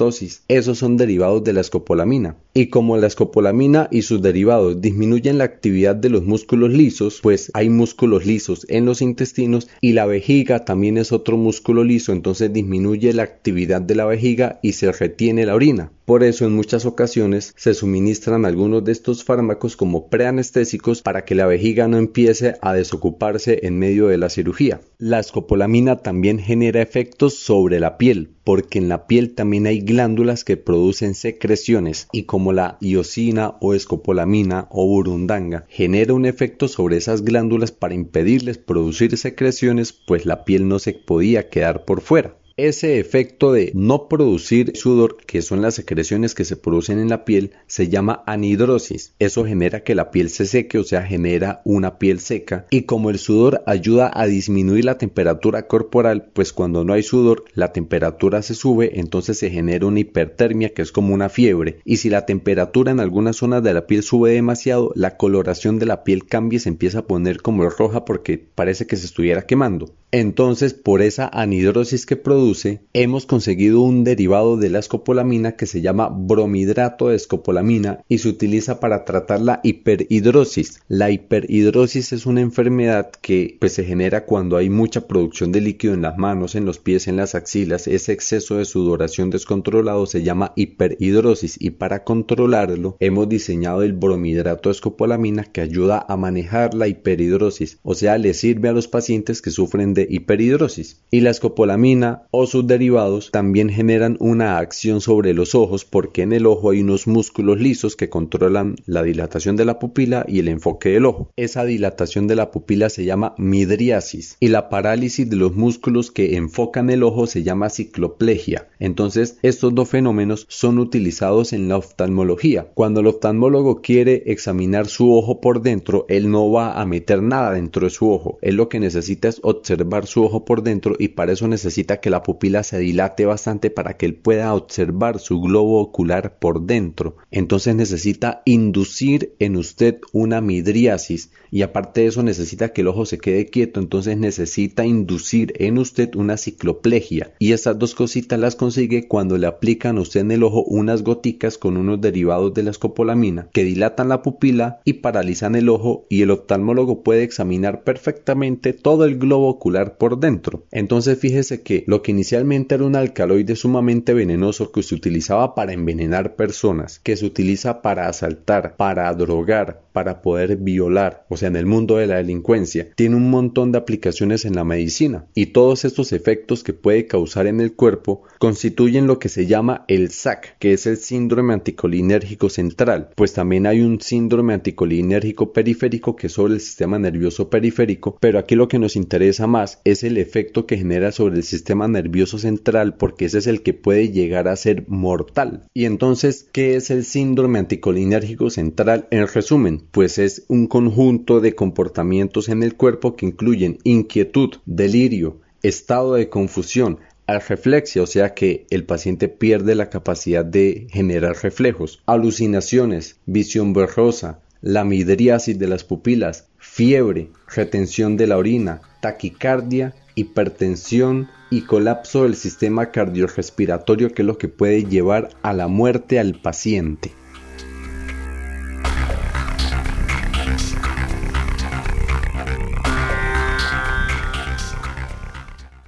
Esos 0.47 0.77
son 0.77 0.97
derivados 0.97 1.43
de 1.43 1.53
la 1.53 1.61
escopolamina. 1.61 2.35
Y 2.53 2.67
como 2.67 2.97
la 2.97 3.07
escopolamina 3.07 3.87
y 3.91 4.01
sus 4.01 4.21
derivados 4.21 4.81
disminuyen 4.81 5.37
la 5.37 5.45
actividad 5.45 5.95
de 5.95 6.09
los 6.09 6.23
músculos 6.23 6.71
lisos, 6.71 7.19
pues 7.21 7.51
hay 7.53 7.69
músculos 7.69 8.25
lisos 8.25 8.65
en 8.69 8.85
los 8.85 9.01
intestinos 9.01 9.67
y 9.81 9.93
la 9.93 10.05
vejiga 10.05 10.65
también 10.65 10.97
es 10.97 11.11
otro 11.11 11.37
músculo 11.37 11.83
liso, 11.83 12.11
entonces 12.11 12.51
disminuye 12.51 13.13
la 13.13 13.23
actividad 13.23 13.81
de 13.81 13.95
la 13.95 14.05
vejiga 14.05 14.59
y 14.61 14.73
se 14.73 14.91
retiene 14.91 15.45
la 15.45 15.55
orina. 15.55 15.91
Por 16.05 16.23
eso 16.23 16.45
en 16.45 16.53
muchas 16.53 16.85
ocasiones 16.85 17.53
se 17.57 17.73
suministran 17.73 18.45
algunos 18.45 18.83
de 18.83 18.91
estos 18.91 19.23
fármacos 19.23 19.75
como 19.75 20.07
preanestésicos 20.07 21.01
para 21.01 21.25
que 21.25 21.33
la 21.33 21.47
vejiga 21.47 21.87
no 21.87 21.97
empiece 21.97 22.55
a 22.61 22.73
desocuparse 22.73 23.61
en 23.63 23.79
medio 23.79 24.07
de 24.07 24.19
la 24.19 24.29
cirugía. 24.29 24.81
La 24.99 25.19
escopolamina 25.19 25.97
también 25.97 26.37
genera 26.37 26.81
efectos 26.81 27.33
sobre 27.39 27.79
la 27.79 27.97
piel, 27.97 28.29
porque 28.43 28.77
en 28.77 28.87
la 28.87 29.07
piel 29.07 29.33
también 29.33 29.65
hay 29.65 29.81
glándulas 29.85 30.43
que 30.43 30.57
producen 30.57 31.15
secreciones 31.15 32.07
y 32.11 32.23
como 32.23 32.53
la 32.53 32.77
iosina 32.81 33.55
o 33.61 33.73
escopolamina 33.73 34.67
o 34.71 34.87
burundanga 34.87 35.65
genera 35.69 36.13
un 36.13 36.25
efecto 36.25 36.67
sobre 36.67 36.97
esas 36.97 37.23
glándulas 37.23 37.71
para 37.71 37.93
impedirles 37.93 38.57
producir 38.57 39.17
secreciones, 39.17 39.93
pues 39.93 40.25
la 40.25 40.43
piel 40.43 40.67
no 40.67 40.79
se 40.79 40.93
podía 40.93 41.49
quedar 41.49 41.85
por 41.85 42.01
fuera. 42.01 42.35
Ese 42.57 43.01
efecto 43.01 43.51
de 43.51 43.73
no 43.75 44.07
producir 44.07 44.77
sudor, 44.77 45.17
que 45.17 45.41
son 45.41 45.61
las 45.61 45.73
secreciones 45.73 46.33
que 46.33 46.45
se 46.45 46.55
producen 46.55 46.99
en 46.99 47.09
la 47.09 47.25
piel, 47.25 47.51
se 47.67 47.89
llama 47.89 48.23
anhidrosis. 48.25 49.13
Eso 49.19 49.43
genera 49.43 49.83
que 49.83 49.93
la 49.93 50.09
piel 50.09 50.29
se 50.29 50.45
seque, 50.45 50.77
o 50.77 50.85
sea, 50.85 51.03
genera 51.03 51.61
una 51.65 51.99
piel 51.99 52.21
seca. 52.21 52.65
Y 52.69 52.83
como 52.83 53.09
el 53.09 53.19
sudor 53.19 53.61
ayuda 53.65 54.09
a 54.13 54.25
disminuir 54.25 54.85
la 54.85 54.97
temperatura 54.97 55.67
corporal, 55.67 56.29
pues 56.31 56.53
cuando 56.53 56.85
no 56.85 56.93
hay 56.93 57.03
sudor, 57.03 57.43
la 57.55 57.73
temperatura 57.73 58.41
se 58.41 58.53
sube, 58.53 59.01
entonces 59.01 59.37
se 59.37 59.51
genera 59.51 59.85
una 59.85 59.99
hipertermia, 59.99 60.73
que 60.73 60.81
es 60.81 60.93
como 60.93 61.13
una 61.13 61.27
fiebre. 61.27 61.81
Y 61.83 61.97
si 61.97 62.09
la 62.09 62.25
temperatura 62.25 62.93
en 62.93 63.01
algunas 63.01 63.35
zonas 63.35 63.63
de 63.63 63.73
la 63.73 63.85
piel 63.85 64.01
sube 64.01 64.31
demasiado, 64.31 64.93
la 64.95 65.17
coloración 65.17 65.77
de 65.77 65.87
la 65.87 66.05
piel 66.05 66.25
cambia 66.25 66.55
y 66.55 66.59
se 66.61 66.69
empieza 66.69 66.99
a 66.99 67.05
poner 67.05 67.41
como 67.41 67.69
roja 67.69 68.05
porque 68.05 68.37
parece 68.37 68.87
que 68.87 68.95
se 68.95 69.07
estuviera 69.07 69.45
quemando. 69.45 69.93
Entonces, 70.13 70.73
por 70.73 71.01
esa 71.01 71.27
anhidrosis 71.27 72.05
que 72.05 72.15
produce, 72.15 72.44
hemos 72.93 73.25
conseguido 73.25 73.81
un 73.81 74.03
derivado 74.03 74.57
de 74.57 74.69
la 74.69 74.79
escopolamina 74.79 75.53
que 75.53 75.65
se 75.65 75.81
llama 75.81 76.09
bromidrato 76.09 77.09
de 77.09 77.15
escopolamina 77.15 78.01
y 78.07 78.19
se 78.19 78.29
utiliza 78.29 78.79
para 78.79 79.03
tratar 79.03 79.41
la 79.41 79.61
hiperhidrosis. 79.63 80.81
La 80.87 81.09
hiperhidrosis 81.09 82.13
es 82.13 82.25
una 82.25 82.41
enfermedad 82.41 83.11
que 83.21 83.57
pues, 83.59 83.73
se 83.73 83.83
genera 83.83 84.25
cuando 84.25 84.57
hay 84.57 84.69
mucha 84.69 85.07
producción 85.07 85.51
de 85.51 85.61
líquido 85.61 85.93
en 85.93 86.03
las 86.03 86.17
manos, 86.17 86.55
en 86.55 86.65
los 86.65 86.77
pies, 86.77 87.07
en 87.07 87.17
las 87.17 87.33
axilas. 87.35 87.87
Ese 87.87 88.11
exceso 88.11 88.57
de 88.57 88.65
sudoración 88.65 89.29
descontrolado 89.29 90.05
se 90.05 90.21
llama 90.21 90.53
hiperhidrosis 90.55 91.57
y 91.59 91.71
para 91.71 92.03
controlarlo 92.03 92.97
hemos 92.99 93.27
diseñado 93.27 93.81
el 93.81 93.93
bromidrato 93.93 94.69
de 94.69 94.73
escopolamina 94.73 95.43
que 95.45 95.61
ayuda 95.61 96.05
a 96.07 96.15
manejar 96.15 96.73
la 96.75 96.87
hiperhidrosis, 96.87 97.79
o 97.81 97.95
sea, 97.95 98.17
le 98.17 98.33
sirve 98.33 98.69
a 98.69 98.73
los 98.73 98.87
pacientes 98.87 99.41
que 99.41 99.51
sufren 99.51 99.93
de 99.93 100.07
hiperhidrosis. 100.09 101.01
Y 101.09 101.21
la 101.21 101.31
escopolamina 101.31 102.23
o 102.35 102.47
sus 102.47 102.67
derivados 102.67 103.31
también 103.31 103.69
generan 103.69 104.17
una 104.19 104.57
acción 104.57 105.01
sobre 105.01 105.33
los 105.33 105.55
ojos 105.55 105.85
porque 105.85 106.21
en 106.21 106.33
el 106.33 106.45
ojo 106.45 106.71
hay 106.71 106.81
unos 106.81 107.07
músculos 107.07 107.59
lisos 107.59 107.95
que 107.95 108.09
controlan 108.09 108.75
la 108.85 109.03
dilatación 109.03 109.55
de 109.55 109.65
la 109.65 109.79
pupila 109.79 110.25
y 110.27 110.39
el 110.39 110.47
enfoque 110.47 110.89
del 110.89 111.05
ojo. 111.05 111.31
Esa 111.35 111.65
dilatación 111.65 112.27
de 112.27 112.35
la 112.35 112.51
pupila 112.51 112.89
se 112.89 113.05
llama 113.05 113.35
midriasis 113.37 114.37
y 114.39 114.49
la 114.49 114.69
parálisis 114.69 115.29
de 115.29 115.35
los 115.35 115.55
músculos 115.55 116.11
que 116.11 116.35
enfocan 116.35 116.89
el 116.89 117.03
ojo 117.03 117.27
se 117.27 117.43
llama 117.43 117.69
cicloplegia. 117.69 118.67
Entonces, 118.79 119.37
estos 119.41 119.73
dos 119.73 119.89
fenómenos 119.89 120.45
son 120.49 120.79
utilizados 120.79 121.53
en 121.53 121.69
la 121.69 121.77
oftalmología. 121.77 122.67
Cuando 122.73 122.99
el 122.99 123.07
oftalmólogo 123.07 123.81
quiere 123.81 124.23
examinar 124.27 124.87
su 124.87 125.15
ojo 125.15 125.41
por 125.41 125.61
dentro, 125.61 126.05
él 126.09 126.29
no 126.29 126.51
va 126.51 126.79
a 126.79 126.85
meter 126.85 127.21
nada 127.21 127.51
dentro 127.51 127.85
de 127.85 127.89
su 127.89 128.11
ojo. 128.11 128.37
Él 128.41 128.55
lo 128.55 128.69
que 128.69 128.79
necesita 128.79 129.27
es 129.27 129.39
observar 129.43 130.07
su 130.07 130.23
ojo 130.23 130.45
por 130.45 130.63
dentro 130.63 130.95
y 130.99 131.09
para 131.09 131.31
eso 131.31 131.47
necesita 131.47 131.99
que 131.99 132.09
la 132.09 132.23
pupila 132.25 132.63
se 132.63 132.79
dilate 132.79 133.27
bastante 133.27 133.69
para 133.69 133.97
que 133.97 134.07
él 134.07 134.15
pueda 134.15 134.55
observar 134.55 135.19
su 135.19 135.39
globo 135.39 135.79
ocular 135.79 136.39
por 136.39 136.65
dentro. 136.65 137.17
Entonces 137.29 137.75
necesita 137.75 138.41
inducir 138.45 139.35
en 139.37 139.55
usted 139.55 139.99
una 140.11 140.41
midriasis 140.41 141.29
y 141.51 141.61
aparte 141.61 142.01
de 142.01 142.07
eso 142.07 142.23
necesita 142.23 142.73
que 142.73 142.81
el 142.81 142.87
ojo 142.87 143.05
se 143.05 143.19
quede 143.19 143.45
quieto, 143.45 143.79
entonces 143.79 144.17
necesita 144.17 144.85
inducir 144.87 145.53
en 145.57 145.77
usted 145.77 146.15
una 146.15 146.35
cicloplegia 146.35 147.33
y 147.37 147.51
esas 147.51 147.77
dos 147.77 147.93
cositas 147.93 148.39
las 148.39 148.55
consigue 148.55 149.07
cuando 149.07 149.37
le 149.37 149.45
aplican 149.45 149.97
a 149.97 150.01
usted 150.01 150.21
en 150.21 150.31
el 150.31 150.43
ojo 150.43 150.63
unas 150.63 151.03
goticas 151.03 151.59
con 151.59 151.77
unos 151.77 152.01
derivados 152.01 152.55
de 152.55 152.63
la 152.63 152.71
escopolamina 152.71 153.49
que 153.53 153.63
dilatan 153.63 154.09
la 154.09 154.23
pupila 154.23 154.81
y 154.83 154.93
paralizan 154.93 155.53
el 155.53 155.69
ojo 155.69 156.07
y 156.09 156.23
el 156.23 156.31
oftalmólogo 156.31 157.03
puede 157.03 157.21
examinar 157.21 157.83
perfectamente 157.83 158.73
todo 158.73 159.05
el 159.05 159.19
globo 159.19 159.47
ocular 159.47 159.97
por 159.97 160.19
dentro. 160.19 160.65
Entonces 160.71 161.19
fíjese 161.19 161.61
que 161.61 161.83
lo 161.85 162.01
que 162.01 162.14
inicialmente 162.15 162.75
era 162.75 162.85
un 162.85 162.95
alcaloide 162.95 163.55
sumamente 163.55 164.13
venenoso 164.13 164.71
que 164.71 164.83
se 164.83 164.95
utilizaba 164.95 165.53
para 165.53 165.73
envenenar 165.73 166.35
personas, 166.35 166.99
que 166.99 167.17
se 167.17 167.25
utiliza 167.25 167.81
para 167.81 168.07
asaltar, 168.07 168.77
para 168.77 169.13
drogar, 169.13 169.83
para 169.91 170.21
poder 170.21 170.57
violar, 170.57 171.25
o 171.29 171.37
sea, 171.37 171.47
en 171.47 171.55
el 171.55 171.65
mundo 171.65 171.97
de 171.97 172.07
la 172.07 172.17
delincuencia, 172.17 172.89
tiene 172.95 173.15
un 173.15 173.29
montón 173.29 173.71
de 173.71 173.77
aplicaciones 173.77 174.45
en 174.45 174.55
la 174.55 174.63
medicina 174.63 175.25
y 175.33 175.47
todos 175.47 175.85
estos 175.85 176.13
efectos 176.13 176.63
que 176.63 176.73
puede 176.73 177.05
causar 177.05 177.47
en 177.47 177.61
el 177.61 177.73
cuerpo 177.73 178.23
constituyen 178.39 179.07
lo 179.07 179.19
que 179.19 179.29
se 179.29 179.45
llama 179.45 179.85
el 179.87 180.11
SAC, 180.11 180.57
que 180.57 180.73
es 180.73 180.85
el 180.85 180.97
síndrome 180.97 181.53
anticolinérgico 181.53 182.49
central, 182.49 183.09
pues 183.15 183.33
también 183.33 183.67
hay 183.67 183.81
un 183.81 183.99
síndrome 184.01 184.53
anticolinérgico 184.53 185.51
periférico 185.53 186.15
que 186.15 186.27
es 186.27 186.33
sobre 186.33 186.53
el 186.53 186.61
sistema 186.61 186.97
nervioso 186.97 187.49
periférico, 187.49 188.17
pero 188.19 188.39
aquí 188.39 188.55
lo 188.55 188.67
que 188.67 188.79
nos 188.79 188.95
interesa 188.95 189.47
más 189.47 189.79
es 189.83 190.03
el 190.03 190.17
efecto 190.17 190.65
que 190.65 190.77
genera 190.77 191.11
sobre 191.11 191.35
el 191.35 191.43
sistema 191.43 191.87
nervioso 191.87 192.04
central 192.37 192.95
porque 192.95 193.25
ese 193.25 193.39
es 193.39 193.47
el 193.47 193.61
que 193.61 193.73
puede 193.73 194.11
llegar 194.11 194.47
a 194.47 194.55
ser 194.55 194.85
mortal. 194.87 195.67
Y 195.73 195.85
entonces, 195.85 196.47
¿qué 196.51 196.75
es 196.75 196.89
el 196.89 197.03
síndrome 197.03 197.59
anticolinérgico 197.59 198.49
central? 198.49 199.07
En 199.11 199.27
resumen, 199.27 199.83
pues 199.91 200.17
es 200.17 200.43
un 200.47 200.67
conjunto 200.67 201.39
de 201.39 201.55
comportamientos 201.55 202.49
en 202.49 202.63
el 202.63 202.75
cuerpo 202.75 203.15
que 203.15 203.25
incluyen 203.25 203.77
inquietud, 203.83 204.55
delirio, 204.65 205.41
estado 205.61 206.13
de 206.13 206.29
confusión, 206.29 206.99
reflexia, 207.27 208.03
o 208.03 208.07
sea 208.07 208.33
que 208.33 208.67
el 208.69 208.85
paciente 208.85 209.27
pierde 209.27 209.75
la 209.75 209.89
capacidad 209.89 210.45
de 210.45 210.87
generar 210.91 211.35
reflejos, 211.41 212.01
alucinaciones, 212.05 213.17
visión 213.25 213.73
borrosa, 213.73 214.39
la 214.61 214.83
midriasis 214.83 215.57
de 215.59 215.67
las 215.67 215.83
pupilas, 215.83 216.47
fiebre, 216.57 217.29
retención 217.53 218.17
de 218.17 218.27
la 218.27 218.37
orina, 218.37 218.81
taquicardia, 219.01 219.93
hipertensión 220.15 221.29
y 221.49 221.61
colapso 221.61 222.23
del 222.23 222.35
sistema 222.35 222.91
cardiorrespiratorio 222.91 224.13
que 224.13 224.21
es 224.21 224.25
lo 224.25 224.37
que 224.37 224.47
puede 224.47 224.85
llevar 224.85 225.29
a 225.41 225.53
la 225.53 225.67
muerte 225.67 226.19
al 226.19 226.39
paciente. 226.41 227.13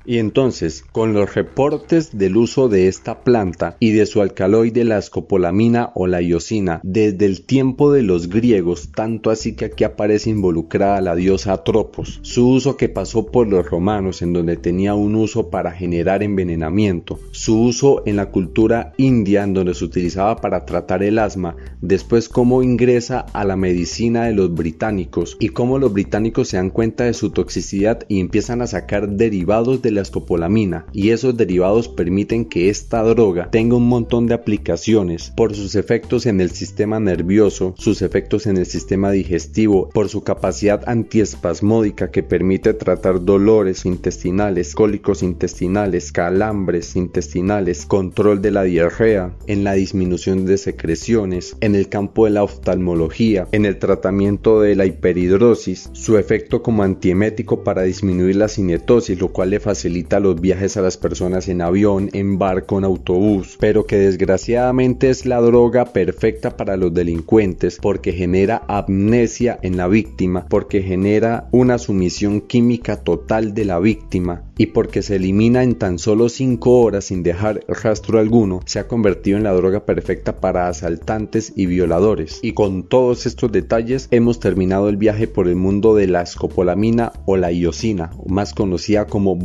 Y 0.10 0.20
entonces, 0.20 0.86
con 0.90 1.12
los 1.12 1.36
reportes 1.36 2.18
del 2.18 2.38
uso 2.38 2.70
de 2.70 2.88
esta 2.88 3.26
planta 3.26 3.76
y 3.82 3.92
de 3.92 4.06
su 4.06 4.22
alcaloide 4.22 4.86
la 4.86 4.98
escopolamina 4.98 5.92
o 5.96 6.08
la 6.08 6.22
iosina 6.22 6.80
desde 6.82 7.26
el 7.26 7.42
tiempo 7.42 7.92
de 7.92 8.04
los 8.04 8.30
griegos, 8.30 8.94
tanto 8.96 9.32
así 9.32 9.54
que 9.54 9.66
aquí 9.66 9.84
aparece 9.84 10.30
involucrada 10.30 11.02
la 11.02 11.14
diosa 11.14 11.52
Atropos, 11.52 12.22
su 12.22 12.48
uso 12.48 12.78
que 12.78 12.88
pasó 12.88 13.26
por 13.26 13.48
los 13.48 13.70
romanos 13.70 14.22
en 14.22 14.32
donde 14.32 14.56
tenía 14.56 14.94
un 14.94 15.14
uso 15.14 15.50
para 15.50 15.74
generar 15.74 16.24
envenenamiento, 16.24 17.20
su 17.32 17.62
uso 17.62 18.04
en 18.06 18.16
la 18.16 18.28
cultura 18.28 18.94
india 18.96 19.44
en 19.44 19.54
donde 19.54 19.74
se 19.74 19.84
utilizaba 19.84 20.38
para 20.38 20.66
tratar 20.66 21.04
el 21.04 21.20
asma, 21.20 21.58
después 21.82 22.30
cómo 22.30 22.64
ingresa 22.64 23.26
a 23.34 23.44
la 23.44 23.58
medicina 23.58 24.24
de 24.24 24.34
los 24.34 24.54
británicos 24.54 25.36
y 25.42 25.50
cómo 25.50 25.80
los 25.80 25.92
británicos 25.92 26.48
se 26.48 26.56
dan 26.56 26.70
cuenta 26.70 27.04
de 27.04 27.14
su 27.14 27.32
toxicidad 27.32 28.06
y 28.08 28.22
empiezan 28.22 28.62
a 28.62 28.68
sacar 28.68 29.10
derivados 29.10 29.82
de 29.82 29.97
la 29.98 30.04
escopolamina 30.04 30.86
y 30.94 31.10
esos 31.10 31.36
derivados 31.36 31.90
permiten 31.90 32.46
que 32.46 32.70
esta 32.70 33.04
droga 33.04 33.50
tenga 33.52 33.76
un 33.76 33.88
montón 33.88 34.28
de 34.28 34.34
aplicaciones 34.34 35.34
por 35.36 35.56
sus 35.56 35.76
efectos 35.76 36.26
en 36.26 36.40
el 36.40 36.52
sistema 36.52 37.00
nervioso, 37.00 37.74
sus 37.78 38.02
efectos 38.02 38.48
en 38.48 38.58
el 38.58 38.66
sistema 38.66 39.12
digestivo, 39.12 39.90
por 39.90 40.08
su 40.08 40.24
capacidad 40.24 40.88
antiespasmódica 40.88 42.12
que 42.12 42.24
permite 42.24 42.74
tratar 42.74 43.26
dolores 43.26 43.86
intestinales, 43.86 44.76
cólicos 44.76 45.24
intestinales, 45.24 46.12
calambres 46.12 46.96
intestinales, 46.96 47.86
control 47.86 48.42
de 48.42 48.52
la 48.52 48.64
diarrea, 48.64 49.36
en 49.48 49.64
la 49.64 49.74
disminución 49.74 50.46
de 50.46 50.58
secreciones, 50.58 51.58
en 51.60 51.76
el 51.76 51.90
campo 51.90 52.26
de 52.26 52.32
la 52.32 52.44
oftalmología, 52.44 53.48
en 53.52 53.66
el 53.66 53.80
tratamiento 53.80 54.62
de 54.62 54.76
la 54.76 54.86
hiperhidrosis, 54.86 55.90
su 55.94 56.18
efecto 56.18 56.62
como 56.62 56.84
antiemético 56.84 57.64
para 57.64 57.82
disminuir 57.82 58.36
la 58.36 58.48
cinetosis, 58.48 59.20
lo 59.20 59.30
cual 59.30 59.50
le 59.50 59.60
facilita 59.60 59.87
facilita 59.88 60.20
los 60.20 60.42
viajes 60.42 60.76
a 60.76 60.82
las 60.82 60.98
personas 60.98 61.48
en 61.48 61.62
avión, 61.62 62.10
en 62.12 62.38
barco, 62.38 62.78
en 62.78 62.84
autobús, 62.84 63.56
pero 63.58 63.86
que 63.86 63.96
desgraciadamente 63.98 65.10
es 65.10 65.26
la 65.26 65.40
droga 65.40 65.94
perfecta 65.94 66.58
para 66.58 66.76
los 66.76 66.94
delincuentes 66.94 67.80
porque 67.82 68.12
genera 68.12 68.64
amnesia 68.68 69.58
en 69.62 69.78
la 69.78 69.88
víctima, 69.88 70.46
porque 70.50 70.82
genera 70.82 71.48
una 71.52 71.78
sumisión 71.78 72.42
química 72.42 72.98
total 72.98 73.54
de 73.54 73.64
la 73.64 73.80
víctima 73.80 74.44
y 74.58 74.68
porque 74.68 75.02
se 75.02 75.16
elimina 75.16 75.64
en 75.64 75.76
tan 75.76 76.00
solo 76.00 76.28
5 76.28 76.82
horas 76.82 77.06
sin 77.06 77.24
dejar 77.24 77.62
rastro 77.68 78.20
alguno, 78.20 78.60
se 78.66 78.80
ha 78.80 78.88
convertido 78.88 79.38
en 79.38 79.44
la 79.44 79.54
droga 79.54 79.86
perfecta 79.86 80.38
para 80.38 80.68
asaltantes 80.68 81.54
y 81.56 81.68
violadores. 81.68 82.40
Y 82.42 82.54
con 82.54 82.84
todos 82.84 83.26
estos 83.26 83.52
detalles 83.52 84.08
hemos 84.12 84.40
terminado 84.40 84.90
el 84.90 84.98
viaje 84.98 85.28
por 85.28 85.48
el 85.48 85.56
mundo 85.56 85.96
de 85.96 86.08
la 86.08 86.24
escopolamina 86.24 87.14
o 87.26 87.38
la 87.38 87.52
iosina, 87.52 88.12
más 88.26 88.54
conocida 88.54 89.06
como 89.06 89.36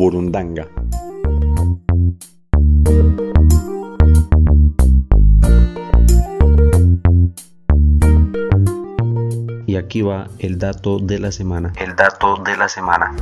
y 9.67 9.77
aquí 9.77 10.01
va 10.01 10.29
el 10.39 10.59
dato 10.59 10.99
de 10.99 11.19
la 11.19 11.33
semana. 11.33 11.73
El 11.77 11.95
dato 11.97 12.37
de 12.37 12.57
la 12.57 12.69
semana. 12.69 13.15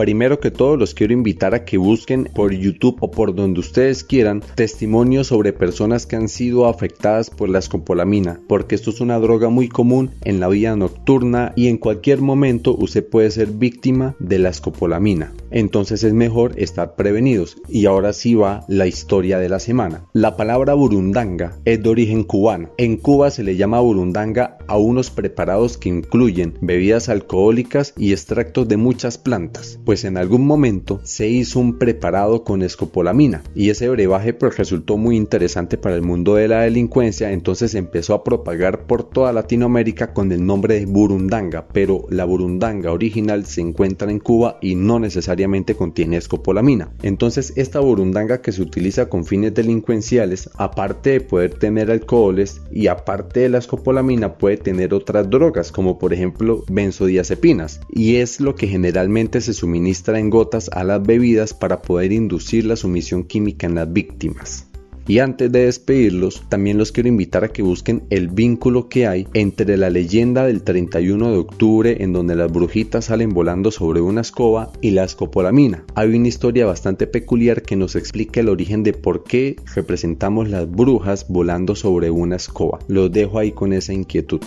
Primero 0.00 0.40
que 0.40 0.50
todo 0.50 0.78
los 0.78 0.94
quiero 0.94 1.12
invitar 1.12 1.54
a 1.54 1.66
que 1.66 1.76
busquen 1.76 2.24
por 2.34 2.54
YouTube 2.54 2.96
o 3.00 3.10
por 3.10 3.34
donde 3.34 3.60
ustedes 3.60 4.02
quieran 4.02 4.42
testimonios 4.54 5.26
sobre 5.26 5.52
personas 5.52 6.06
que 6.06 6.16
han 6.16 6.30
sido 6.30 6.66
afectadas 6.66 7.28
por 7.28 7.50
la 7.50 7.58
escopolamina, 7.58 8.40
porque 8.48 8.76
esto 8.76 8.88
es 8.88 9.02
una 9.02 9.18
droga 9.18 9.50
muy 9.50 9.68
común 9.68 10.12
en 10.22 10.40
la 10.40 10.48
vida 10.48 10.74
nocturna 10.74 11.52
y 11.54 11.68
en 11.68 11.76
cualquier 11.76 12.22
momento 12.22 12.74
usted 12.78 13.06
puede 13.06 13.30
ser 13.30 13.48
víctima 13.48 14.16
de 14.20 14.38
la 14.38 14.48
escopolamina. 14.48 15.34
Entonces 15.50 16.02
es 16.02 16.14
mejor 16.14 16.54
estar 16.56 16.94
prevenidos. 16.94 17.58
Y 17.68 17.84
ahora 17.84 18.14
sí 18.14 18.34
va 18.34 18.64
la 18.68 18.86
historia 18.86 19.38
de 19.38 19.48
la 19.48 19.58
semana. 19.58 20.06
La 20.14 20.36
palabra 20.36 20.74
burundanga 20.74 21.58
es 21.66 21.82
de 21.82 21.88
origen 21.90 22.24
cubano. 22.24 22.70
En 22.78 22.96
Cuba 22.96 23.30
se 23.30 23.42
le 23.42 23.56
llama 23.56 23.80
burundanga 23.80 24.56
a 24.66 24.78
unos 24.78 25.10
preparados 25.10 25.76
que 25.76 25.88
incluyen 25.88 26.54
bebidas 26.62 27.08
alcohólicas 27.08 27.92
y 27.98 28.12
extractos 28.12 28.68
de 28.68 28.76
muchas 28.76 29.18
plantas 29.18 29.78
pues 29.90 30.04
en 30.04 30.18
algún 30.18 30.46
momento 30.46 31.00
se 31.02 31.26
hizo 31.26 31.58
un 31.58 31.76
preparado 31.76 32.44
con 32.44 32.62
escopolamina 32.62 33.42
y 33.56 33.70
ese 33.70 33.88
brebaje 33.88 34.32
pues 34.32 34.56
resultó 34.56 34.96
muy 34.96 35.16
interesante 35.16 35.78
para 35.78 35.96
el 35.96 36.02
mundo 36.02 36.36
de 36.36 36.46
la 36.46 36.60
delincuencia, 36.60 37.32
entonces 37.32 37.74
empezó 37.74 38.14
a 38.14 38.22
propagar 38.22 38.86
por 38.86 39.02
toda 39.02 39.32
Latinoamérica 39.32 40.12
con 40.14 40.30
el 40.30 40.46
nombre 40.46 40.78
de 40.78 40.86
burundanga, 40.86 41.66
pero 41.72 42.06
la 42.08 42.24
burundanga 42.24 42.92
original 42.92 43.46
se 43.46 43.62
encuentra 43.62 44.12
en 44.12 44.20
Cuba 44.20 44.58
y 44.62 44.76
no 44.76 45.00
necesariamente 45.00 45.74
contiene 45.74 46.18
escopolamina. 46.18 46.92
Entonces 47.02 47.52
esta 47.56 47.80
burundanga 47.80 48.42
que 48.42 48.52
se 48.52 48.62
utiliza 48.62 49.08
con 49.08 49.24
fines 49.24 49.54
delincuenciales, 49.54 50.50
aparte 50.54 51.10
de 51.10 51.20
poder 51.20 51.54
tener 51.54 51.90
alcoholes 51.90 52.62
y 52.70 52.86
aparte 52.86 53.40
de 53.40 53.48
la 53.48 53.58
escopolamina 53.58 54.34
puede 54.34 54.56
tener 54.56 54.94
otras 54.94 55.28
drogas 55.28 55.72
como 55.72 55.98
por 55.98 56.14
ejemplo 56.14 56.62
benzodiazepinas 56.68 57.80
y 57.90 58.18
es 58.18 58.38
lo 58.38 58.54
que 58.54 58.68
generalmente 58.68 59.40
se 59.40 59.52
suministra 59.52 59.79
en 59.86 60.30
gotas 60.30 60.70
a 60.72 60.84
las 60.84 61.02
bebidas 61.02 61.54
para 61.54 61.82
poder 61.82 62.12
inducir 62.12 62.64
la 62.64 62.76
sumisión 62.76 63.24
química 63.24 63.66
en 63.66 63.74
las 63.74 63.92
víctimas. 63.92 64.66
Y 65.10 65.18
antes 65.18 65.50
de 65.50 65.64
despedirlos, 65.64 66.44
también 66.48 66.78
los 66.78 66.92
quiero 66.92 67.08
invitar 67.08 67.42
a 67.42 67.48
que 67.48 67.62
busquen 67.62 68.04
el 68.10 68.28
vínculo 68.28 68.88
que 68.88 69.08
hay 69.08 69.26
entre 69.34 69.76
la 69.76 69.90
leyenda 69.90 70.46
del 70.46 70.62
31 70.62 71.32
de 71.32 71.36
octubre 71.36 71.96
en 71.98 72.12
donde 72.12 72.36
las 72.36 72.52
brujitas 72.52 73.06
salen 73.06 73.30
volando 73.30 73.72
sobre 73.72 74.00
una 74.00 74.20
escoba 74.20 74.70
y 74.80 74.92
la 74.92 75.02
escopolamina. 75.02 75.84
Hay 75.96 76.14
una 76.14 76.28
historia 76.28 76.64
bastante 76.64 77.08
peculiar 77.08 77.62
que 77.62 77.74
nos 77.74 77.96
explica 77.96 78.38
el 78.38 78.48
origen 78.48 78.84
de 78.84 78.92
por 78.92 79.24
qué 79.24 79.56
representamos 79.74 80.48
las 80.48 80.70
brujas 80.70 81.26
volando 81.28 81.74
sobre 81.74 82.10
una 82.10 82.36
escoba. 82.36 82.78
Los 82.86 83.10
dejo 83.10 83.40
ahí 83.40 83.50
con 83.50 83.72
esa 83.72 83.92
inquietud. 83.92 84.40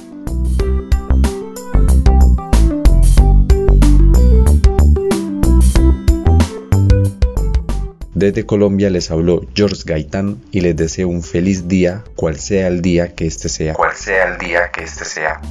Desde 8.23 8.45
Colombia 8.45 8.89
les 8.89 9.11
habló 9.11 9.45
George 9.53 9.81
Gaitán 9.85 10.41
y 10.49 10.61
les 10.61 10.77
deseo 10.77 11.09
un 11.09 11.23
feliz 11.23 11.67
día, 11.67 12.05
cual 12.15 12.39
sea 12.39 12.67
el 12.67 12.81
día 12.81 13.13
que 13.15 13.25
este 13.25 13.49
sea. 13.49 13.73
Cual 13.73 13.91
sea 13.97 14.31
el 14.31 14.37
día 14.37 14.71
que 14.71 14.85
este 14.85 15.03
sea. 15.03 15.41